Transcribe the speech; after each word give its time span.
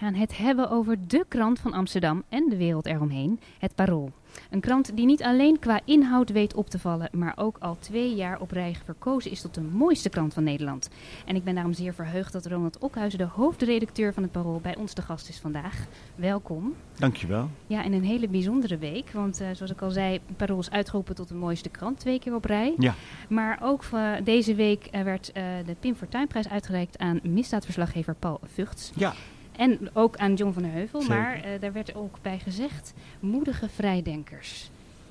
Gaan 0.00 0.14
het 0.14 0.36
hebben 0.36 0.70
over 0.70 0.98
de 1.06 1.24
krant 1.28 1.58
van 1.58 1.72
Amsterdam 1.72 2.22
en 2.28 2.48
de 2.48 2.56
wereld 2.56 2.86
eromheen, 2.86 3.40
het 3.58 3.74
Parool. 3.74 4.12
Een 4.50 4.60
krant 4.60 4.96
die 4.96 5.06
niet 5.06 5.22
alleen 5.22 5.58
qua 5.58 5.80
inhoud 5.84 6.30
weet 6.30 6.54
op 6.54 6.70
te 6.70 6.78
vallen, 6.78 7.08
maar 7.12 7.32
ook 7.36 7.56
al 7.58 7.76
twee 7.78 8.14
jaar 8.14 8.40
op 8.40 8.50
rij 8.50 8.76
verkozen 8.84 9.30
is 9.30 9.40
tot 9.40 9.54
de 9.54 9.60
mooiste 9.60 10.08
krant 10.08 10.34
van 10.34 10.44
Nederland. 10.44 10.88
En 11.26 11.36
ik 11.36 11.44
ben 11.44 11.54
daarom 11.54 11.72
zeer 11.72 11.94
verheugd 11.94 12.32
dat 12.32 12.46
Ronald 12.46 12.78
Okhuizen, 12.78 13.18
de 13.18 13.24
hoofdredacteur 13.24 14.14
van 14.14 14.22
het 14.22 14.32
Parool, 14.32 14.60
bij 14.60 14.76
ons 14.76 14.92
te 14.92 15.02
gast 15.02 15.28
is 15.28 15.38
vandaag. 15.38 15.86
Welkom. 16.14 16.74
Dankjewel. 16.98 17.48
Ja, 17.66 17.82
in 17.82 17.92
een 17.92 18.04
hele 18.04 18.28
bijzondere 18.28 18.78
week, 18.78 19.10
want 19.10 19.40
uh, 19.40 19.48
zoals 19.52 19.72
ik 19.72 19.82
al 19.82 19.90
zei, 19.90 20.20
Parool 20.36 20.58
is 20.58 20.70
uitgeroepen 20.70 21.14
tot 21.14 21.28
de 21.28 21.34
mooiste 21.34 21.68
krant 21.68 21.98
twee 21.98 22.18
keer 22.18 22.34
op 22.34 22.44
rij. 22.44 22.74
Ja. 22.78 22.94
Maar 23.28 23.58
ook 23.62 23.84
uh, 23.94 24.12
deze 24.24 24.54
week 24.54 24.88
uh, 24.92 25.02
werd 25.02 25.32
de 25.66 25.76
Pim 25.80 25.94
Fortuynprijs 25.94 26.48
uitgereikt 26.48 26.98
aan 26.98 27.20
misdaadverslaggever 27.22 28.14
Paul 28.14 28.40
Vugts. 28.44 28.92
Ja. 28.94 29.14
En 29.60 29.90
ook 29.92 30.16
aan 30.16 30.34
John 30.34 30.52
van 30.52 30.62
der 30.62 30.72
Heuvel. 30.72 31.00
Zeker. 31.00 31.16
Maar 31.16 31.36
uh, 31.36 31.60
daar 31.60 31.72
werd 31.72 31.94
ook 31.94 32.16
bij 32.22 32.38
gezegd, 32.38 32.92
moedige 33.20 33.68
vrijdenkers. 33.68 34.70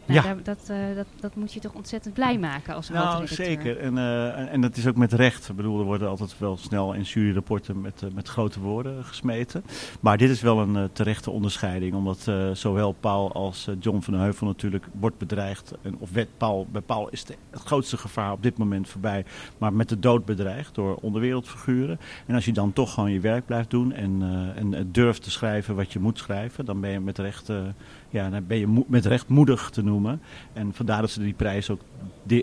Nou, 0.09 0.27
Ja. 0.27 0.34
daar- 0.34 0.44
dat, 0.44 0.70
eh, 0.70 0.95
dat, 0.95 1.05
dat 1.20 1.36
moet 1.36 1.54
je 1.54 1.59
toch 1.59 1.73
ontzettend 1.73 2.13
blij 2.13 2.38
maken 2.38 2.76
als 2.76 2.90
Nou, 2.90 3.27
zeker. 3.27 3.77
En, 3.77 3.98
eh, 3.98 4.38
en, 4.38 4.49
en 4.49 4.62
dat 4.62 4.77
is 4.77 4.88
ook 4.88 4.95
met 4.95 5.13
recht. 5.13 5.49
Ik 5.49 5.55
bedoel, 5.55 5.80
er 5.80 5.85
worden 5.85 6.09
altijd 6.09 6.35
wel 6.38 6.58
snel 6.58 6.94
in 6.94 7.02
juryrapporten 7.02 7.82
met, 7.82 8.02
eh, 8.04 8.09
met 8.13 8.27
grote 8.27 8.59
woorden 8.59 9.05
gesmeten. 9.05 9.63
Maar 9.99 10.18
dit 10.18 10.30
is 10.30 10.41
wel 10.41 10.59
een 10.59 10.90
terechte 10.94 11.32
onderscheiding. 11.32 11.94
Omdat 11.94 12.27
eh, 12.27 12.49
zowel 12.54 12.91
Paul 12.91 13.32
als 13.34 13.68
John 13.80 13.99
van 13.99 14.13
den 14.13 14.22
Heuvel 14.22 14.48
natuurlijk 14.48 14.88
wordt 14.99 15.18
bedreigd. 15.18 15.73
En, 15.82 15.95
of 15.99 16.12
werd 16.12 16.27
Paul, 16.38 16.68
bij 16.71 16.82
Paul 16.82 17.10
is 17.10 17.23
de, 17.26 17.35
het 17.49 17.62
grootste 17.62 17.98
gevaar 17.98 18.32
op 18.32 18.44
dit 18.44 18.57
moment 18.57 18.90
voorbij. 18.90 19.26
Maar 19.57 19.73
met 19.73 19.90
de 19.90 19.99
dood 19.99 20.26
bedreigd 20.26 20.76
door 20.76 20.96
onderwereldfiguren. 21.01 21.99
En 22.26 22.35
als 22.35 22.46
je 22.46 22.54
dan 22.54 22.73
toch 22.73 22.94
gewoon 22.94 23.12
je 23.12 23.20
werk 23.20 23.46
blijft 23.46 23.70
doen. 23.70 23.91
En, 23.94 24.21
eh, 24.21 24.62
en 24.62 24.90
durft 24.91 25.23
te 25.23 25.32
schrijven 25.32 25.76
wat 25.76 25.94
je 25.94 25.99
moet 25.99 26.18
schrijven. 26.18 26.66
Dan 26.66 26.79
ben 26.82 26.90
je 26.91 26.99
met 26.99 27.18
recht, 27.18 27.49
eh, 27.49 27.57
ja, 28.10 28.29
dan 28.29 28.48
ben 28.48 28.57
je 28.57 28.84
met 28.88 29.05
recht 29.05 29.27
moedig 29.27 29.70
te 29.70 29.84
noemen. 29.84 30.21
En 30.54 30.74
vandaar 30.74 31.02
dat 31.02 31.10
ze 31.10 31.20
die 31.20 31.34
prijs 31.34 31.70
ook 31.70 31.82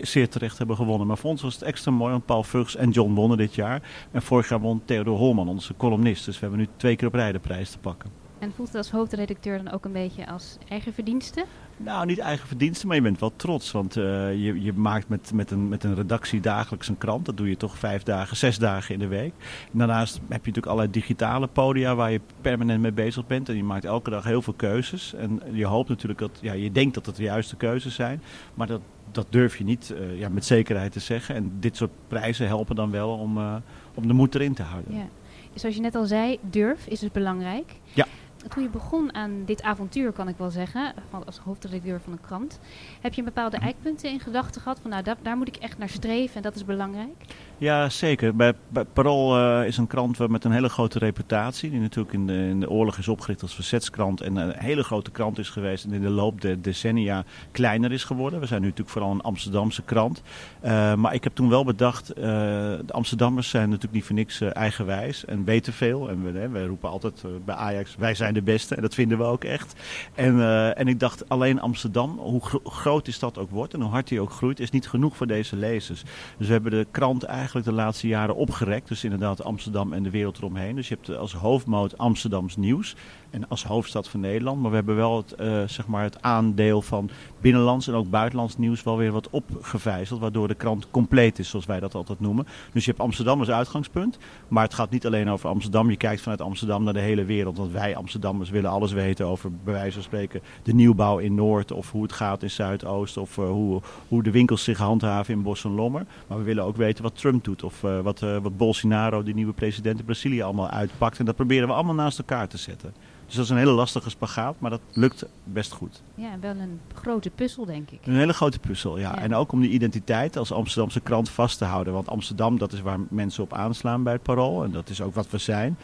zeer 0.01 0.29
terecht 0.29 0.57
hebben 0.57 0.75
gewonnen. 0.75 1.07
Maar 1.07 1.17
voor 1.17 1.29
ons 1.29 1.41
was 1.41 1.53
het 1.53 1.63
extra 1.63 1.91
mooi, 1.91 2.11
want 2.11 2.25
Paul 2.25 2.43
Vugs 2.43 2.75
en 2.75 2.89
John 2.89 3.13
wonnen 3.13 3.37
dit 3.37 3.55
jaar. 3.55 3.81
En 4.11 4.21
vorig 4.21 4.49
jaar 4.49 4.59
won 4.59 4.81
Theodor 4.85 5.17
Holman, 5.17 5.47
onze 5.47 5.73
columnist. 5.77 6.25
Dus 6.25 6.35
we 6.35 6.41
hebben 6.41 6.59
nu 6.59 6.67
twee 6.77 6.95
keer 6.95 7.07
op 7.07 7.13
rij 7.13 7.31
de 7.31 7.39
prijs 7.39 7.71
te 7.71 7.77
pakken. 7.77 8.26
En 8.39 8.51
voelt 8.55 8.67
het 8.67 8.77
als 8.77 8.91
hoofdredacteur 8.91 9.63
dan 9.63 9.73
ook 9.73 9.85
een 9.85 9.91
beetje 9.91 10.27
als 10.27 10.57
eigen 10.67 10.93
verdienste? 10.93 11.45
Nou, 11.77 12.05
niet 12.05 12.19
eigen 12.19 12.47
verdiensten, 12.47 12.87
maar 12.87 12.95
je 12.95 13.01
bent 13.01 13.19
wel 13.19 13.33
trots. 13.35 13.71
Want 13.71 13.97
eh, 13.97 14.03
je, 14.31 14.61
je 14.61 14.73
maakt 14.73 15.09
met, 15.09 15.31
met, 15.33 15.51
een, 15.51 15.69
met 15.69 15.83
een 15.83 15.95
redactie 15.95 16.39
dagelijks 16.39 16.87
een 16.87 16.97
krant. 16.97 17.25
Dat 17.25 17.37
doe 17.37 17.49
je 17.49 17.57
toch 17.57 17.77
vijf 17.77 18.03
dagen, 18.03 18.37
zes 18.37 18.57
dagen 18.57 18.93
in 18.93 18.99
de 18.99 19.07
week. 19.07 19.33
En 19.71 19.77
daarnaast 19.77 20.13
heb 20.15 20.23
je 20.27 20.35
natuurlijk 20.35 20.65
allerlei 20.65 20.91
digitale 20.91 21.47
podia 21.47 21.95
waar 21.95 22.11
je 22.11 22.21
permanent 22.41 22.81
mee 22.81 22.91
bezig 22.91 23.27
bent. 23.27 23.49
En 23.49 23.55
je 23.55 23.63
maakt 23.63 23.85
elke 23.85 24.09
dag 24.09 24.23
heel 24.23 24.41
veel 24.41 24.53
keuzes. 24.53 25.13
En 25.13 25.41
je 25.51 25.65
hoopt 25.65 25.89
natuurlijk 25.89 26.19
dat, 26.19 26.39
ja, 26.41 26.53
je 26.53 26.71
denkt 26.71 26.93
dat 26.93 27.05
het 27.05 27.15
de 27.15 27.23
juiste 27.23 27.55
keuzes 27.55 27.95
zijn. 27.95 28.21
Maar 28.53 28.67
dat, 28.67 28.81
dat 29.11 29.27
durf 29.29 29.57
je 29.57 29.63
niet 29.63 29.93
eh, 29.99 30.19
ja, 30.19 30.29
met 30.29 30.45
zekerheid 30.45 30.91
te 30.91 30.99
zeggen. 30.99 31.35
En 31.35 31.51
dit 31.59 31.77
soort 31.77 31.91
prijzen 32.07 32.47
helpen 32.47 32.75
dan 32.75 32.91
wel 32.91 33.09
om, 33.09 33.37
eh, 33.37 33.55
om 33.93 34.07
de 34.07 34.13
moed 34.13 34.35
erin 34.35 34.53
te 34.53 34.63
houden. 34.63 34.95
Ja. 34.95 35.07
Zoals 35.53 35.75
je 35.75 35.81
net 35.81 35.95
al 35.95 36.05
zei, 36.05 36.39
durf 36.41 36.87
is 36.87 37.01
het 37.01 37.11
belangrijk. 37.11 37.73
Ja. 37.93 38.05
Toen 38.49 38.63
je 38.63 38.69
begon 38.69 39.13
aan 39.13 39.45
dit 39.45 39.61
avontuur, 39.61 40.11
kan 40.11 40.27
ik 40.27 40.37
wel 40.37 40.49
zeggen, 40.49 40.93
als 41.25 41.37
hoofdredacteur 41.37 42.01
van 42.01 42.13
een 42.13 42.21
krant, 42.21 42.59
heb 43.01 43.13
je 43.13 43.23
bepaalde 43.23 43.57
eikpunten 43.57 44.09
in 44.09 44.19
gedachten 44.19 44.61
gehad 44.61 44.79
van 44.79 44.89
nou, 44.89 45.03
daar 45.21 45.37
moet 45.37 45.47
ik 45.47 45.55
echt 45.55 45.77
naar 45.77 45.89
streven 45.89 46.35
en 46.35 46.41
dat 46.41 46.55
is 46.55 46.65
belangrijk? 46.65 47.23
Ja, 47.59 47.89
zeker. 47.89 48.35
Bij, 48.35 48.53
Parool 48.93 49.37
eh, 49.37 49.67
is 49.67 49.77
een 49.77 49.87
krant 49.87 50.27
met 50.29 50.43
een 50.43 50.51
hele 50.51 50.69
grote 50.69 50.99
reputatie. 50.99 51.69
Die 51.69 51.79
natuurlijk 51.79 52.13
in 52.13 52.27
de, 52.27 52.33
in 52.33 52.59
de 52.59 52.69
oorlog 52.69 52.97
is 52.97 53.07
opgericht 53.07 53.41
als 53.41 53.55
verzetskrant. 53.55 54.21
En 54.21 54.35
een 54.35 54.53
hele 54.57 54.83
grote 54.83 55.11
krant 55.11 55.37
is 55.39 55.49
geweest. 55.49 55.85
En 55.85 55.91
in 55.93 56.01
de 56.01 56.09
loop 56.09 56.41
der 56.41 56.61
decennia 56.61 57.23
kleiner 57.51 57.91
is 57.91 58.03
geworden. 58.03 58.39
We 58.39 58.45
zijn 58.45 58.61
nu 58.61 58.67
natuurlijk 58.67 58.93
vooral 58.93 59.11
een 59.11 59.21
Amsterdamse 59.21 59.81
krant. 59.81 60.21
Eh, 60.59 60.93
maar 60.93 61.13
ik 61.13 61.23
heb 61.23 61.35
toen 61.35 61.49
wel 61.49 61.65
bedacht. 61.65 62.09
eh, 62.09 62.23
de 62.23 62.91
Amsterdammers 62.91 63.49
zijn 63.49 63.65
natuurlijk 63.65 63.93
niet 63.93 64.03
voor 64.05 64.15
niks 64.15 64.41
eigenwijs. 64.41 65.25
En 65.25 65.43
weten 65.43 65.73
veel. 65.73 66.09
En 66.09 66.23
we, 66.23 66.47
wij 66.49 66.65
roepen 66.65 66.89
altijd 66.89 67.23
bij 67.45 67.55
Ajax. 67.55 67.95
Wij 67.95 68.15
zijn 68.15 68.33
de 68.33 68.41
beste. 68.41 68.75
En 68.75 68.81
dat 68.81 68.93
vinden 68.93 69.17
we 69.17 69.23
ook 69.23 69.43
echt. 69.43 69.75
En, 70.15 70.41
en 70.75 70.87
ik 70.87 70.99
dacht 70.99 71.29
alleen 71.29 71.61
Amsterdam. 71.61 72.17
Hoe 72.17 72.45
gro- 72.45 72.61
groot 72.63 73.05
die 73.05 73.13
stad 73.13 73.37
ook 73.37 73.49
wordt. 73.49 73.73
En 73.73 73.81
hoe 73.81 73.91
hard 73.91 74.07
die 74.07 74.21
ook 74.21 74.31
groeit. 74.31 74.59
Is 74.59 74.69
niet 74.71 74.87
genoeg 74.87 75.15
voor 75.17 75.27
deze 75.27 75.55
lezers. 75.55 76.03
Dus 76.37 76.47
we 76.47 76.53
hebben 76.53 76.71
de 76.71 76.87
krant 76.91 77.23
eigenlijk 77.23 77.45
de 77.51 77.71
laatste 77.71 78.07
jaren 78.07 78.35
opgerekt. 78.35 78.87
Dus 78.87 79.03
inderdaad 79.03 79.43
Amsterdam 79.43 79.93
en 79.93 80.03
de 80.03 80.09
wereld 80.09 80.37
eromheen. 80.37 80.75
Dus 80.75 80.87
je 80.87 80.95
hebt 80.95 81.17
als 81.17 81.33
hoofdmoot 81.33 81.97
Amsterdams 81.97 82.55
nieuws. 82.55 82.95
En 83.29 83.49
als 83.49 83.63
hoofdstad 83.63 84.09
van 84.09 84.19
Nederland. 84.19 84.61
Maar 84.61 84.69
we 84.69 84.75
hebben 84.75 84.95
wel 84.95 85.17
het, 85.17 85.31
eh, 85.31 85.63
zeg 85.65 85.87
maar 85.87 86.03
het 86.03 86.21
aandeel 86.21 86.81
van 86.81 87.09
binnenlands 87.41 87.87
en 87.87 87.93
ook 87.93 88.09
buitenlands 88.09 88.57
nieuws 88.57 88.83
wel 88.83 88.97
weer 88.97 89.11
wat 89.11 89.29
opgevijzeld. 89.29 90.19
Waardoor 90.19 90.47
de 90.47 90.55
krant 90.55 90.87
compleet 90.91 91.39
is, 91.39 91.49
zoals 91.49 91.65
wij 91.65 91.79
dat 91.79 91.95
altijd 91.95 92.19
noemen. 92.19 92.47
Dus 92.73 92.85
je 92.85 92.91
hebt 92.91 93.03
Amsterdam 93.03 93.39
als 93.39 93.49
uitgangspunt. 93.49 94.17
Maar 94.47 94.63
het 94.63 94.73
gaat 94.73 94.89
niet 94.89 95.05
alleen 95.05 95.29
over 95.29 95.49
Amsterdam. 95.49 95.89
Je 95.89 95.97
kijkt 95.97 96.21
vanuit 96.21 96.41
Amsterdam 96.41 96.83
naar 96.83 96.93
de 96.93 96.99
hele 96.99 97.25
wereld. 97.25 97.57
Want 97.57 97.71
wij 97.71 97.95
Amsterdammers 97.95 98.49
willen 98.49 98.69
alles 98.69 98.91
weten 98.91 99.25
over, 99.25 99.51
bij 99.63 99.73
wijze 99.73 99.93
van 99.93 100.03
spreken, 100.03 100.41
de 100.63 100.73
nieuwbouw 100.73 101.17
in 101.17 101.35
Noord. 101.35 101.71
Of 101.71 101.91
hoe 101.91 102.03
het 102.03 102.13
gaat 102.13 102.43
in 102.43 102.51
Zuidoost. 102.51 103.17
Of 103.17 103.37
eh, 103.37 103.49
hoe, 103.49 103.81
hoe 104.07 104.23
de 104.23 104.31
winkels 104.31 104.63
zich 104.63 104.77
handhaven 104.77 105.33
in 105.33 105.41
Bos 105.41 105.63
en 105.63 105.71
Lommer. 105.71 106.05
Maar 106.27 106.37
we 106.37 106.43
willen 106.43 106.63
ook 106.63 106.77
weten 106.77 107.03
wat 107.03 107.17
Trump 107.17 107.43
doet. 107.43 107.63
Of 107.63 107.83
eh, 107.83 107.99
wat, 107.99 108.19
wat 108.19 108.57
Bolsonaro, 108.57 109.23
die 109.23 109.33
nieuwe 109.33 109.53
president 109.53 109.99
in 109.99 110.05
Brazilië, 110.05 110.41
allemaal 110.41 110.69
uitpakt. 110.69 111.19
En 111.19 111.25
dat 111.25 111.35
proberen 111.35 111.67
we 111.67 111.73
allemaal 111.73 111.95
naast 111.95 112.19
elkaar 112.19 112.47
te 112.47 112.57
zetten. 112.57 112.93
Dus 113.27 113.35
dat 113.35 113.45
is 113.45 113.51
een 113.51 113.57
hele 113.57 113.71
lastige 113.71 114.09
spagaat, 114.09 114.55
maar 114.59 114.69
dat 114.69 114.81
lukt 114.93 115.25
best 115.43 115.71
goed. 115.71 116.01
Ja, 116.15 116.39
wel 116.39 116.55
een 116.55 116.79
grote 116.93 117.29
puzzel, 117.29 117.65
denk 117.65 117.91
ik. 117.91 117.99
Een 118.03 118.15
hele 118.15 118.33
grote 118.33 118.59
puzzel, 118.59 118.97
ja. 118.97 119.11
Ja. 119.15 119.21
En 119.21 119.35
ook 119.35 119.51
om 119.51 119.61
die 119.61 119.69
identiteit 119.69 120.37
als 120.37 120.51
Amsterdamse 120.51 120.99
krant 120.99 121.29
vast 121.29 121.57
te 121.57 121.65
houden. 121.65 121.93
Want 121.93 122.09
Amsterdam, 122.09 122.57
dat 122.57 122.73
is 122.73 122.81
waar 122.81 122.99
mensen 123.09 123.43
op 123.43 123.53
aanslaan 123.53 124.03
bij 124.03 124.13
het 124.13 124.23
Parool. 124.23 124.63
En 124.63 124.71
dat 124.71 124.89
is 124.89 125.01
ook 125.01 125.13
wat 125.13 125.29
we 125.29 125.37
zijn. 125.37 125.77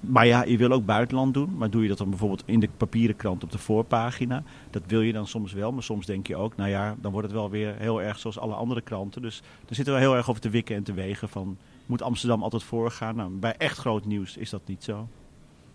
Maar 0.00 0.26
ja, 0.26 0.44
je 0.44 0.56
wil 0.56 0.70
ook 0.70 0.84
buitenland 0.84 1.34
doen. 1.34 1.56
Maar 1.56 1.70
doe 1.70 1.82
je 1.82 1.88
dat 1.88 1.98
dan 1.98 2.10
bijvoorbeeld 2.10 2.42
in 2.44 2.60
de 2.60 2.68
papieren 2.76 3.16
krant 3.16 3.42
op 3.42 3.52
de 3.52 3.58
voorpagina? 3.58 4.42
Dat 4.70 4.82
wil 4.86 5.00
je 5.00 5.12
dan 5.12 5.26
soms 5.26 5.52
wel. 5.52 5.72
Maar 5.72 5.82
soms 5.82 6.06
denk 6.06 6.26
je 6.26 6.36
ook, 6.36 6.56
nou 6.56 6.70
ja, 6.70 6.94
dan 7.00 7.12
wordt 7.12 7.26
het 7.26 7.36
wel 7.36 7.50
weer 7.50 7.74
heel 7.78 8.02
erg 8.02 8.18
zoals 8.18 8.38
alle 8.38 8.54
andere 8.54 8.80
kranten. 8.80 9.22
Dus 9.22 9.42
daar 9.64 9.74
zitten 9.74 9.94
we 9.94 10.00
heel 10.00 10.16
erg 10.16 10.28
over 10.28 10.40
te 10.40 10.50
wikken 10.50 10.76
en 10.76 10.82
te 10.82 10.92
wegen 10.92 11.28
van... 11.28 11.56
Moet 11.86 12.02
Amsterdam 12.02 12.42
altijd 12.42 12.62
voorgaan? 12.62 13.16
Nou, 13.16 13.30
bij 13.30 13.56
echt 13.56 13.78
groot 13.78 14.04
nieuws 14.04 14.36
is 14.36 14.50
dat 14.50 14.60
niet 14.66 14.84
zo. 14.84 15.08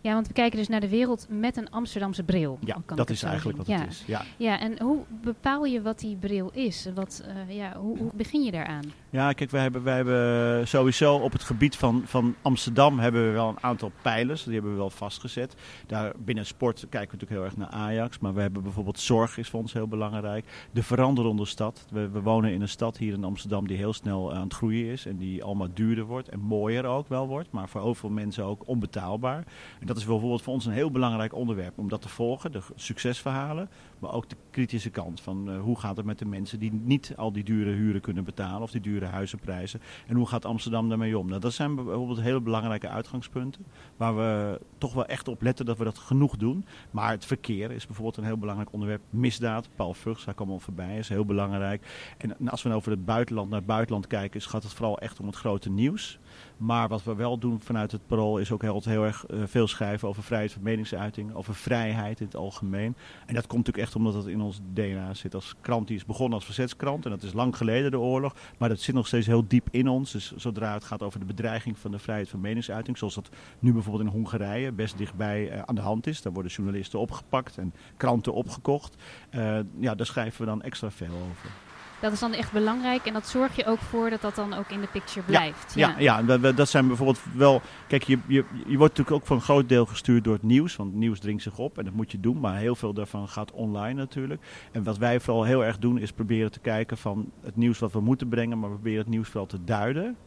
Ja, 0.02 0.14
want 0.14 0.28
we 0.28 0.34
kijken 0.34 0.58
dus 0.58 0.68
naar 0.68 0.80
de 0.80 0.90
wereld 0.90 1.26
met 1.30 1.58
een 1.58 1.70
Amsterdamse 1.70 2.24
bril. 2.24 2.58
Ja, 2.66 2.78
dat 2.96 3.10
is 3.10 3.24
eigenlijk 3.24 3.58
wat 3.58 3.68
ja. 3.68 3.80
het 3.80 3.90
is. 3.90 4.04
Ja. 4.08 4.22
Ja, 4.38 4.60
en 4.60 4.82
hoe 4.82 5.00
bepaal 5.22 5.66
je 5.66 5.82
wat 5.82 6.00
die 6.00 6.16
bril 6.16 6.50
is? 6.54 6.88
Wat, 6.94 7.24
eh, 7.26 7.56
ja, 7.56 7.78
hoe, 7.78 7.98
hoe 7.98 8.12
begin 8.14 8.44
je 8.44 8.52
daaraan? 8.52 8.94
Ja, 9.12 9.34
kijk, 9.34 9.50
wij 9.50 9.62
hebben, 9.62 9.84
wij 9.84 9.96
hebben 9.96 10.68
sowieso 10.68 11.16
op 11.16 11.32
het 11.32 11.44
gebied 11.44 11.76
van, 11.76 12.02
van 12.06 12.36
Amsterdam 12.42 13.00
hebben 13.00 13.26
we 13.26 13.32
wel 13.32 13.50
een 13.50 13.64
aantal 13.64 13.92
pijlers. 14.02 14.44
Die 14.44 14.54
hebben 14.54 14.72
we 14.72 14.78
wel 14.78 14.90
vastgezet. 14.90 15.56
Daar 15.88 16.14
binnen 16.18 16.46
sport 16.46 16.80
kijken 16.80 17.00
we 17.00 17.06
natuurlijk 17.06 17.32
heel 17.32 17.44
erg 17.44 17.58
naar 17.58 17.82
Ajax. 17.82 18.20
Maar 18.20 18.34
we 18.34 18.42
hebben 18.42 18.64
bijvoorbeeld 18.64 19.00
zorg 19.00 19.38
is 19.38 19.50
voor 19.50 19.60
ons 19.60 19.74
heel 19.74 19.88
belangrijk. 19.88 20.46
De 20.72 20.84
veranderende 20.84 21.46
stad. 21.46 21.86
We, 21.92 22.22
wonen 22.22 22.54
in 22.54 22.62
een 22.62 22.70
stad 22.70 22.98
hier 22.98 23.14
in 23.14 23.24
Amsterdam 23.24 23.68
die 23.68 23.78
heel 23.78 23.94
snel 23.94 24.34
aan 24.34 24.44
het 24.44 24.54
groeien 24.54 24.92
is. 24.92 25.06
En 25.06 25.18
die 25.18 25.44
allemaal 25.44 25.74
duurder 25.74 26.06
wordt 26.06 26.30
en 26.30 26.40
mooier 26.40 26.86
ook 26.86 27.08
wel 27.08 27.28
wordt. 27.28 27.52
Maar 27.52 27.70
voor 27.70 27.96
veel 27.96 28.10
mensen 28.10 28.44
ook 28.44 28.68
onbetaalbaar. 28.68 29.44
En 29.80 29.88
dat 29.88 29.98
is 29.98 30.06
bijvoorbeeld 30.06 30.42
voor 30.42 30.54
ons 30.54 30.66
een 30.66 30.74
heel 30.74 30.92
belangrijk 30.92 31.34
onderwerp 31.34 31.78
om 31.78 31.90
dat 31.90 32.02
te 32.02 32.10
volgen. 32.10 32.52
De 32.52 32.62
succesverhalen. 32.76 33.70
Maar 34.00 34.14
ook 34.14 34.30
de 34.30 34.36
kritische 34.52 34.90
kant 34.90 35.22
van 35.22 35.52
eh, 35.52 35.60
hoe 35.60 35.80
gaat 35.80 35.98
het 35.98 36.06
met 36.06 36.20
de 36.20 36.26
mensen 36.26 36.60
die 36.60 36.72
niet 36.74 37.14
al 37.18 37.32
die 37.32 37.44
dure 37.44 37.72
huren 37.72 38.02
kunnen 38.02 38.24
betalen. 38.24 38.62
Of 38.62 38.72
die 38.72 38.82
dure 38.82 38.99
huizenprijzen. 39.08 39.82
En 40.08 40.16
hoe 40.16 40.28
gaat 40.28 40.46
Amsterdam 40.46 40.90
daarmee 40.90 41.18
om? 41.18 41.28
Nou, 41.28 41.40
dat 41.40 41.54
zijn 41.54 41.76
bijvoorbeeld 41.76 42.22
hele 42.22 42.42
belangrijke 42.42 42.90
uitgangspunten. 42.90 43.66
Waar 43.98 44.16
we 44.16 44.60
toch 44.78 44.94
wel 44.94 45.06
echt 45.06 45.28
op 45.28 45.42
letten 45.42 45.66
dat 45.66 45.78
we 45.78 45.84
dat 45.84 45.98
genoeg 45.98 46.38
doen. 46.38 46.66
Maar 46.92 47.12
het 47.12 47.26
verkeer 47.26 47.72
is 47.72 47.86
bijvoorbeeld 47.86 48.18
een 48.18 48.24
heel 48.24 48.38
belangrijk 48.38 48.74
onderwerp. 48.74 49.02
Misdaad, 49.10 49.70
Paul 49.76 49.94
Vruchts, 49.94 50.26
daar 50.26 50.34
komen 50.34 50.56
we 50.56 50.62
voorbij, 50.62 50.98
is 50.98 51.10
heel 51.10 51.26
belangrijk. 51.26 52.14
En 52.18 52.50
als 52.50 52.64
we 52.64 52.74
over 52.74 52.92
het 52.92 53.06
buitenland 53.06 53.50
naar 53.50 53.58
het 53.58 53.68
buitenland 53.68 54.08
kijken, 54.08 54.42
gaat 54.42 54.64
het 54.64 54.74
vooral 54.74 55.00
echt 55.00 55.20
om 55.20 55.26
het 55.26 55.36
grote 55.36 55.70
nieuws. 55.70 56.20
Maar 56.60 56.88
wat 56.88 57.04
we 57.04 57.16
wel 57.16 57.38
doen 57.38 57.60
vanuit 57.62 57.92
het 57.92 58.08
parool 58.08 58.38
is 58.38 58.52
ook 58.52 58.62
heel, 58.62 58.82
heel 58.84 59.06
erg 59.06 59.26
eh, 59.26 59.40
veel 59.46 59.68
schrijven 59.68 60.08
over 60.08 60.24
vrijheid 60.24 60.52
van 60.52 60.62
meningsuiting, 60.62 61.34
over 61.34 61.56
vrijheid 61.56 62.20
in 62.20 62.26
het 62.26 62.36
algemeen. 62.36 62.96
En 63.26 63.34
dat 63.34 63.48
komt 63.48 63.58
natuurlijk 63.58 63.86
echt 63.86 63.96
omdat 63.96 64.14
het 64.14 64.26
in 64.26 64.42
ons 64.42 64.60
DNA 64.74 65.14
zit 65.14 65.36
als 65.36 65.56
krant 65.62 65.88
die 65.88 65.96
is 65.96 66.06
begonnen 66.06 66.34
als 66.34 66.46
verzetskrant. 66.46 67.06
En 67.06 67.12
dat 67.12 67.24
is 67.24 67.34
lang 67.34 67.58
geleden 67.58 67.92
de 67.92 68.00
oorlog. 68.00 68.36
Maar 68.58 68.70
dat 68.70 68.80
zit 68.80 68.96
nog 68.96 69.08
steeds 69.08 69.28
heel 69.28 69.48
diep 69.48 69.68
in 69.72 69.88
ons. 69.88 70.12
Dus 70.12 70.34
zodra 70.36 70.74
het 70.74 70.84
gaat 70.84 71.04
over 71.04 71.20
de 71.20 71.26
bedreiging 71.26 71.78
van 71.78 71.92
de 71.92 72.00
vrijheid 72.00 72.30
van 72.30 72.42
meningsuiting, 72.42 72.98
zoals 72.98 73.16
dat 73.16 73.30
nu 73.60 73.74
bijvoorbeeld 73.74 74.06
in 74.06 74.12
Hongarije 74.12 74.72
best 74.72 74.98
dichtbij 74.98 75.52
uh, 75.52 75.62
aan 75.62 75.76
de 75.76 75.82
hand 75.82 76.08
is. 76.08 76.22
Daar 76.22 76.34
worden 76.34 76.52
journalisten 76.52 77.00
opgepakt 77.00 77.58
en 77.58 77.74
kranten 77.98 78.34
opgekocht. 78.34 78.96
Uh, 79.36 79.60
ja, 79.80 79.96
daar 79.96 80.06
schrijven 80.06 80.42
we 80.42 80.48
dan 80.48 80.62
extra 80.62 80.92
veel 80.92 81.14
over. 81.30 81.69
Dat 82.00 82.12
is 82.12 82.20
dan 82.20 82.34
echt 82.34 82.52
belangrijk 82.52 83.06
en 83.06 83.14
dat 83.14 83.28
zorg 83.28 83.56
je 83.56 83.66
ook 83.66 83.80
voor 83.80 84.10
dat 84.10 84.22
dat 84.22 84.36
dan 84.36 84.54
ook 84.54 84.70
in 84.70 84.82
de 84.82 84.88
picture 84.88 85.26
blijft. 85.26 85.74
Ja, 85.76 85.96
ja, 85.98 86.20
ja. 86.20 86.38
dat 86.52 86.70
zijn 86.70 86.88
bijvoorbeeld 86.88 87.22
wel. 87.34 87.62
Kijk, 87.88 88.04
je, 88.04 88.18
je, 88.28 88.44
je 88.66 88.78
wordt 88.78 88.98
natuurlijk 88.98 89.12
ook 89.12 89.26
voor 89.26 89.36
een 89.36 89.42
groot 89.42 89.70
deel 89.70 89.86
gestuurd 89.86 90.24
door 90.24 90.34
het 90.34 90.44
nieuws, 90.44 90.76
want 90.76 90.90
het 90.90 91.00
nieuws 91.00 91.20
dringt 91.20 91.44
zich 91.44 91.58
op 91.58 91.78
en 91.78 91.86
dat 91.86 91.94
moet 91.94 92.12
je 92.12 92.20
doen. 92.20 92.40
Maar 92.40 92.58
heel 92.58 92.76
veel 92.76 92.94
daarvan 92.94 93.28
gaat 93.28 93.52
online 93.52 94.00
natuurlijk. 94.00 94.42
En 94.72 94.84
wat 94.84 94.98
wij 94.98 95.20
vooral 95.20 95.44
heel 95.44 95.66
erg 95.66 95.78
doen, 95.78 95.98
is 95.98 96.12
proberen 96.12 96.52
te 96.52 96.60
kijken 96.60 96.98
van 96.98 97.32
het 97.42 97.56
nieuws 97.56 97.80
wat 97.80 97.92
we 97.92 98.02
moeten 98.02 98.28
brengen, 98.28 98.60
maar 98.60 98.70
we 98.70 98.76
proberen 98.76 99.00
het 99.00 99.10
nieuws 99.10 99.28
vooral 99.28 99.46
te 99.48 99.64
duiden. 99.64 100.18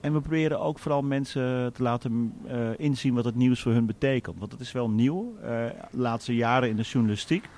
En 0.00 0.12
we 0.12 0.20
proberen 0.20 0.60
ook 0.60 0.78
vooral 0.78 1.02
mensen 1.02 1.72
te 1.72 1.82
laten 1.82 2.34
uh, 2.46 2.68
inzien 2.76 3.14
wat 3.14 3.24
het 3.24 3.34
nieuws 3.34 3.62
voor 3.62 3.72
hun 3.72 3.86
betekent. 3.86 4.38
Want 4.38 4.52
het 4.52 4.60
is 4.60 4.72
wel 4.72 4.90
nieuw. 4.90 5.34
Uh, 5.36 5.46
de 5.46 5.72
laatste 5.90 6.34
jaren 6.34 6.68
in 6.68 6.76
de 6.76 6.82
journalistiek 6.82 7.48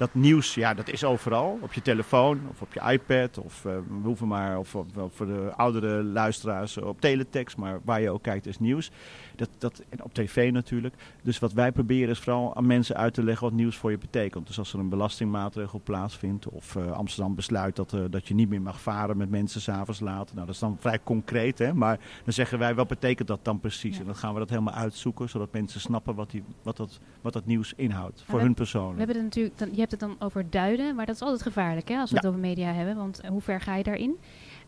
dat 0.00 0.14
nieuws, 0.14 0.54
ja, 0.54 0.74
dat 0.74 0.88
is 0.88 1.04
overal. 1.04 1.58
Op 1.62 1.72
je 1.72 1.82
telefoon 1.82 2.40
of 2.50 2.60
op 2.60 2.72
je 2.72 2.80
iPad. 2.92 3.38
Of 3.38 3.64
uh, 3.64 3.72
we 3.72 3.80
hoeven 4.02 4.28
maar, 4.28 4.58
of, 4.58 4.76
voor 5.08 5.26
de 5.26 5.52
oudere 5.56 6.02
luisteraars 6.02 6.76
op 6.76 7.00
teletext. 7.00 7.56
Maar 7.56 7.80
waar 7.84 8.00
je 8.00 8.10
ook 8.10 8.22
kijkt 8.22 8.46
is 8.46 8.58
nieuws. 8.58 8.90
Dat, 9.40 9.50
dat, 9.58 9.82
en 9.88 10.04
op 10.04 10.14
tv 10.14 10.52
natuurlijk. 10.52 10.94
Dus 11.22 11.38
wat 11.38 11.52
wij 11.52 11.72
proberen 11.72 12.08
is 12.08 12.18
vooral 12.18 12.56
aan 12.56 12.66
mensen 12.66 12.96
uit 12.96 13.14
te 13.14 13.22
leggen 13.22 13.46
wat 13.46 13.56
nieuws 13.56 13.76
voor 13.76 13.90
je 13.90 13.98
betekent. 13.98 14.46
Dus 14.46 14.58
als 14.58 14.72
er 14.72 14.78
een 14.78 14.88
belastingmaatregel 14.88 15.80
plaatsvindt. 15.84 16.48
Of 16.48 16.74
uh, 16.74 16.92
Amsterdam 16.92 17.34
besluit 17.34 17.76
dat, 17.76 17.92
uh, 17.92 18.04
dat 18.10 18.28
je 18.28 18.34
niet 18.34 18.48
meer 18.48 18.62
mag 18.62 18.80
varen 18.80 19.16
met 19.16 19.30
mensen 19.30 19.60
s'avonds 19.60 20.00
laat. 20.00 20.32
Nou, 20.34 20.46
dat 20.46 20.54
is 20.54 20.60
dan 20.60 20.76
vrij 20.80 20.98
concreet. 21.04 21.58
Hè? 21.58 21.74
Maar 21.74 21.98
dan 22.24 22.32
zeggen 22.32 22.58
wij, 22.58 22.74
wat 22.74 22.88
betekent 22.88 23.28
dat 23.28 23.44
dan 23.44 23.60
precies? 23.60 23.94
Ja. 23.94 24.00
En 24.00 24.06
dan 24.06 24.16
gaan 24.16 24.32
we 24.32 24.38
dat 24.38 24.48
helemaal 24.48 24.74
uitzoeken. 24.74 25.28
Zodat 25.28 25.52
mensen 25.52 25.80
snappen 25.80 26.14
wat, 26.14 26.30
die, 26.30 26.42
wat, 26.62 26.76
dat, 26.76 27.00
wat 27.20 27.32
dat 27.32 27.46
nieuws 27.46 27.72
inhoudt. 27.76 28.22
voor 28.26 28.40
hun 28.40 28.54
persoon. 28.54 28.92
We 28.92 28.98
hebben 28.98 29.16
het 29.16 29.24
natuurlijk... 29.24 29.58
Dan, 29.58 29.68
je 29.72 29.78
hebt 29.78 29.90
het 29.90 30.00
dan 30.00 30.16
over 30.18 30.50
duiden, 30.50 30.94
maar 30.94 31.06
dat 31.06 31.14
is 31.14 31.22
altijd 31.22 31.42
gevaarlijk 31.42 31.88
hè, 31.88 31.98
als 31.98 32.10
we 32.10 32.16
ja. 32.16 32.20
het 32.20 32.30
over 32.30 32.40
media 32.40 32.72
hebben. 32.72 32.96
Want 32.96 33.20
hoe 33.28 33.40
ver 33.40 33.60
ga 33.60 33.76
je 33.76 33.82
daarin? 33.82 34.18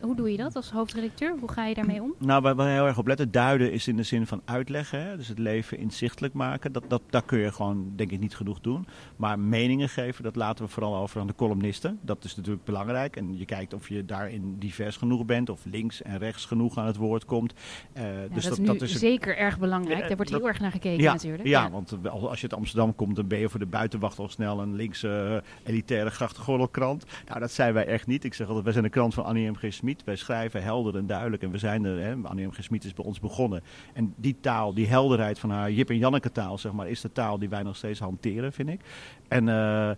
Hoe 0.03 0.15
doe 0.15 0.31
je 0.31 0.37
dat 0.37 0.55
als 0.55 0.71
hoofdredacteur? 0.71 1.35
Hoe 1.39 1.51
ga 1.51 1.65
je 1.65 1.73
daarmee 1.73 2.01
om? 2.01 2.13
Nou, 2.17 2.41
waar 2.41 2.55
we 2.55 2.63
heel 2.63 2.85
erg 2.85 2.97
op 2.97 3.07
letten, 3.07 3.31
duiden 3.31 3.71
is 3.71 3.87
in 3.87 3.95
de 3.95 4.03
zin 4.03 4.27
van 4.27 4.41
uitleggen. 4.45 5.03
Hè? 5.03 5.17
Dus 5.17 5.27
het 5.27 5.39
leven 5.39 5.77
inzichtelijk 5.77 6.33
maken. 6.33 6.71
Dat, 6.71 6.83
dat, 6.87 7.01
dat 7.09 7.25
kun 7.25 7.39
je 7.39 7.51
gewoon, 7.51 7.91
denk 7.95 8.11
ik, 8.11 8.19
niet 8.19 8.35
genoeg 8.35 8.59
doen. 8.59 8.87
Maar 9.15 9.39
meningen 9.39 9.89
geven, 9.89 10.23
dat 10.23 10.35
laten 10.35 10.65
we 10.65 10.71
vooral 10.71 10.95
over 10.95 11.21
aan 11.21 11.27
de 11.27 11.35
columnisten. 11.35 11.99
Dat 12.01 12.23
is 12.23 12.35
natuurlijk 12.35 12.65
belangrijk. 12.65 13.15
En 13.15 13.37
je 13.37 13.45
kijkt 13.45 13.73
of 13.73 13.89
je 13.89 14.05
daarin 14.05 14.55
divers 14.59 14.97
genoeg 14.97 15.25
bent. 15.25 15.49
Of 15.49 15.65
links 15.65 16.01
en 16.01 16.17
rechts 16.17 16.45
genoeg 16.45 16.77
aan 16.77 16.85
het 16.85 16.95
woord 16.95 17.25
komt. 17.25 17.53
Uh, 17.97 18.03
ja, 18.03 18.27
dus 18.33 18.45
dat, 18.45 18.65
dat, 18.65 18.81
is, 18.81 18.93
is 18.93 18.99
zeker 18.99 19.37
erg 19.37 19.59
belangrijk. 19.59 20.07
Daar 20.07 20.15
wordt 20.15 20.31
heel 20.31 20.47
erg 20.47 20.59
naar 20.59 20.71
gekeken 20.71 21.03
ja, 21.03 21.11
natuurlijk. 21.11 21.47
Ja, 21.47 21.69
want 21.71 21.97
als 22.09 22.41
je 22.41 22.49
uit 22.49 22.59
Amsterdam 22.59 22.95
komt, 22.95 23.15
dan 23.15 23.27
ben 23.27 23.39
je 23.39 23.49
voor 23.49 23.59
de 23.59 23.65
buitenwacht 23.65 24.19
al 24.19 24.29
snel 24.29 24.61
een 24.61 24.75
linkse 24.75 25.41
uh, 25.43 25.69
elitaire 25.69 26.09
grachtengordelkrant. 26.09 27.05
Nou, 27.27 27.39
dat 27.39 27.51
zijn 27.51 27.73
wij 27.73 27.85
echt 27.85 28.07
niet. 28.07 28.23
Ik 28.23 28.33
zeg 28.33 28.47
altijd, 28.47 28.63
wij 28.63 28.73
zijn 28.73 28.85
de 28.85 28.91
krant 28.91 29.13
van 29.13 29.23
Annie 29.23 29.51
M. 29.51 29.55
G. 29.55 29.73
Smit. 29.73 29.92
Wij 30.05 30.15
schrijven 30.15 30.63
helder 30.63 30.97
en 30.97 31.07
duidelijk. 31.07 31.43
En 31.43 31.51
we 31.51 31.57
zijn 31.57 31.83
er, 31.83 31.99
hè, 31.99 32.15
Annie 32.23 32.47
M. 32.47 32.51
G. 32.51 32.57
Is 32.57 32.93
bij 32.93 33.05
ons 33.05 33.19
begonnen. 33.19 33.63
En 33.93 34.13
die 34.17 34.35
taal, 34.39 34.73
die 34.73 34.87
helderheid 34.87 35.39
van 35.39 35.49
haar 35.49 35.71
Jip 35.71 35.89
en 35.89 35.97
Janneke 35.97 36.31
taal, 36.31 36.57
zeg 36.57 36.71
maar, 36.71 36.89
is 36.89 37.01
de 37.01 37.11
taal 37.11 37.39
die 37.39 37.49
wij 37.49 37.63
nog 37.63 37.75
steeds 37.75 37.99
hanteren, 37.99 38.53
vind 38.53 38.69
ik. 38.69 38.81
En 39.27 39.47
uh, 39.47 39.91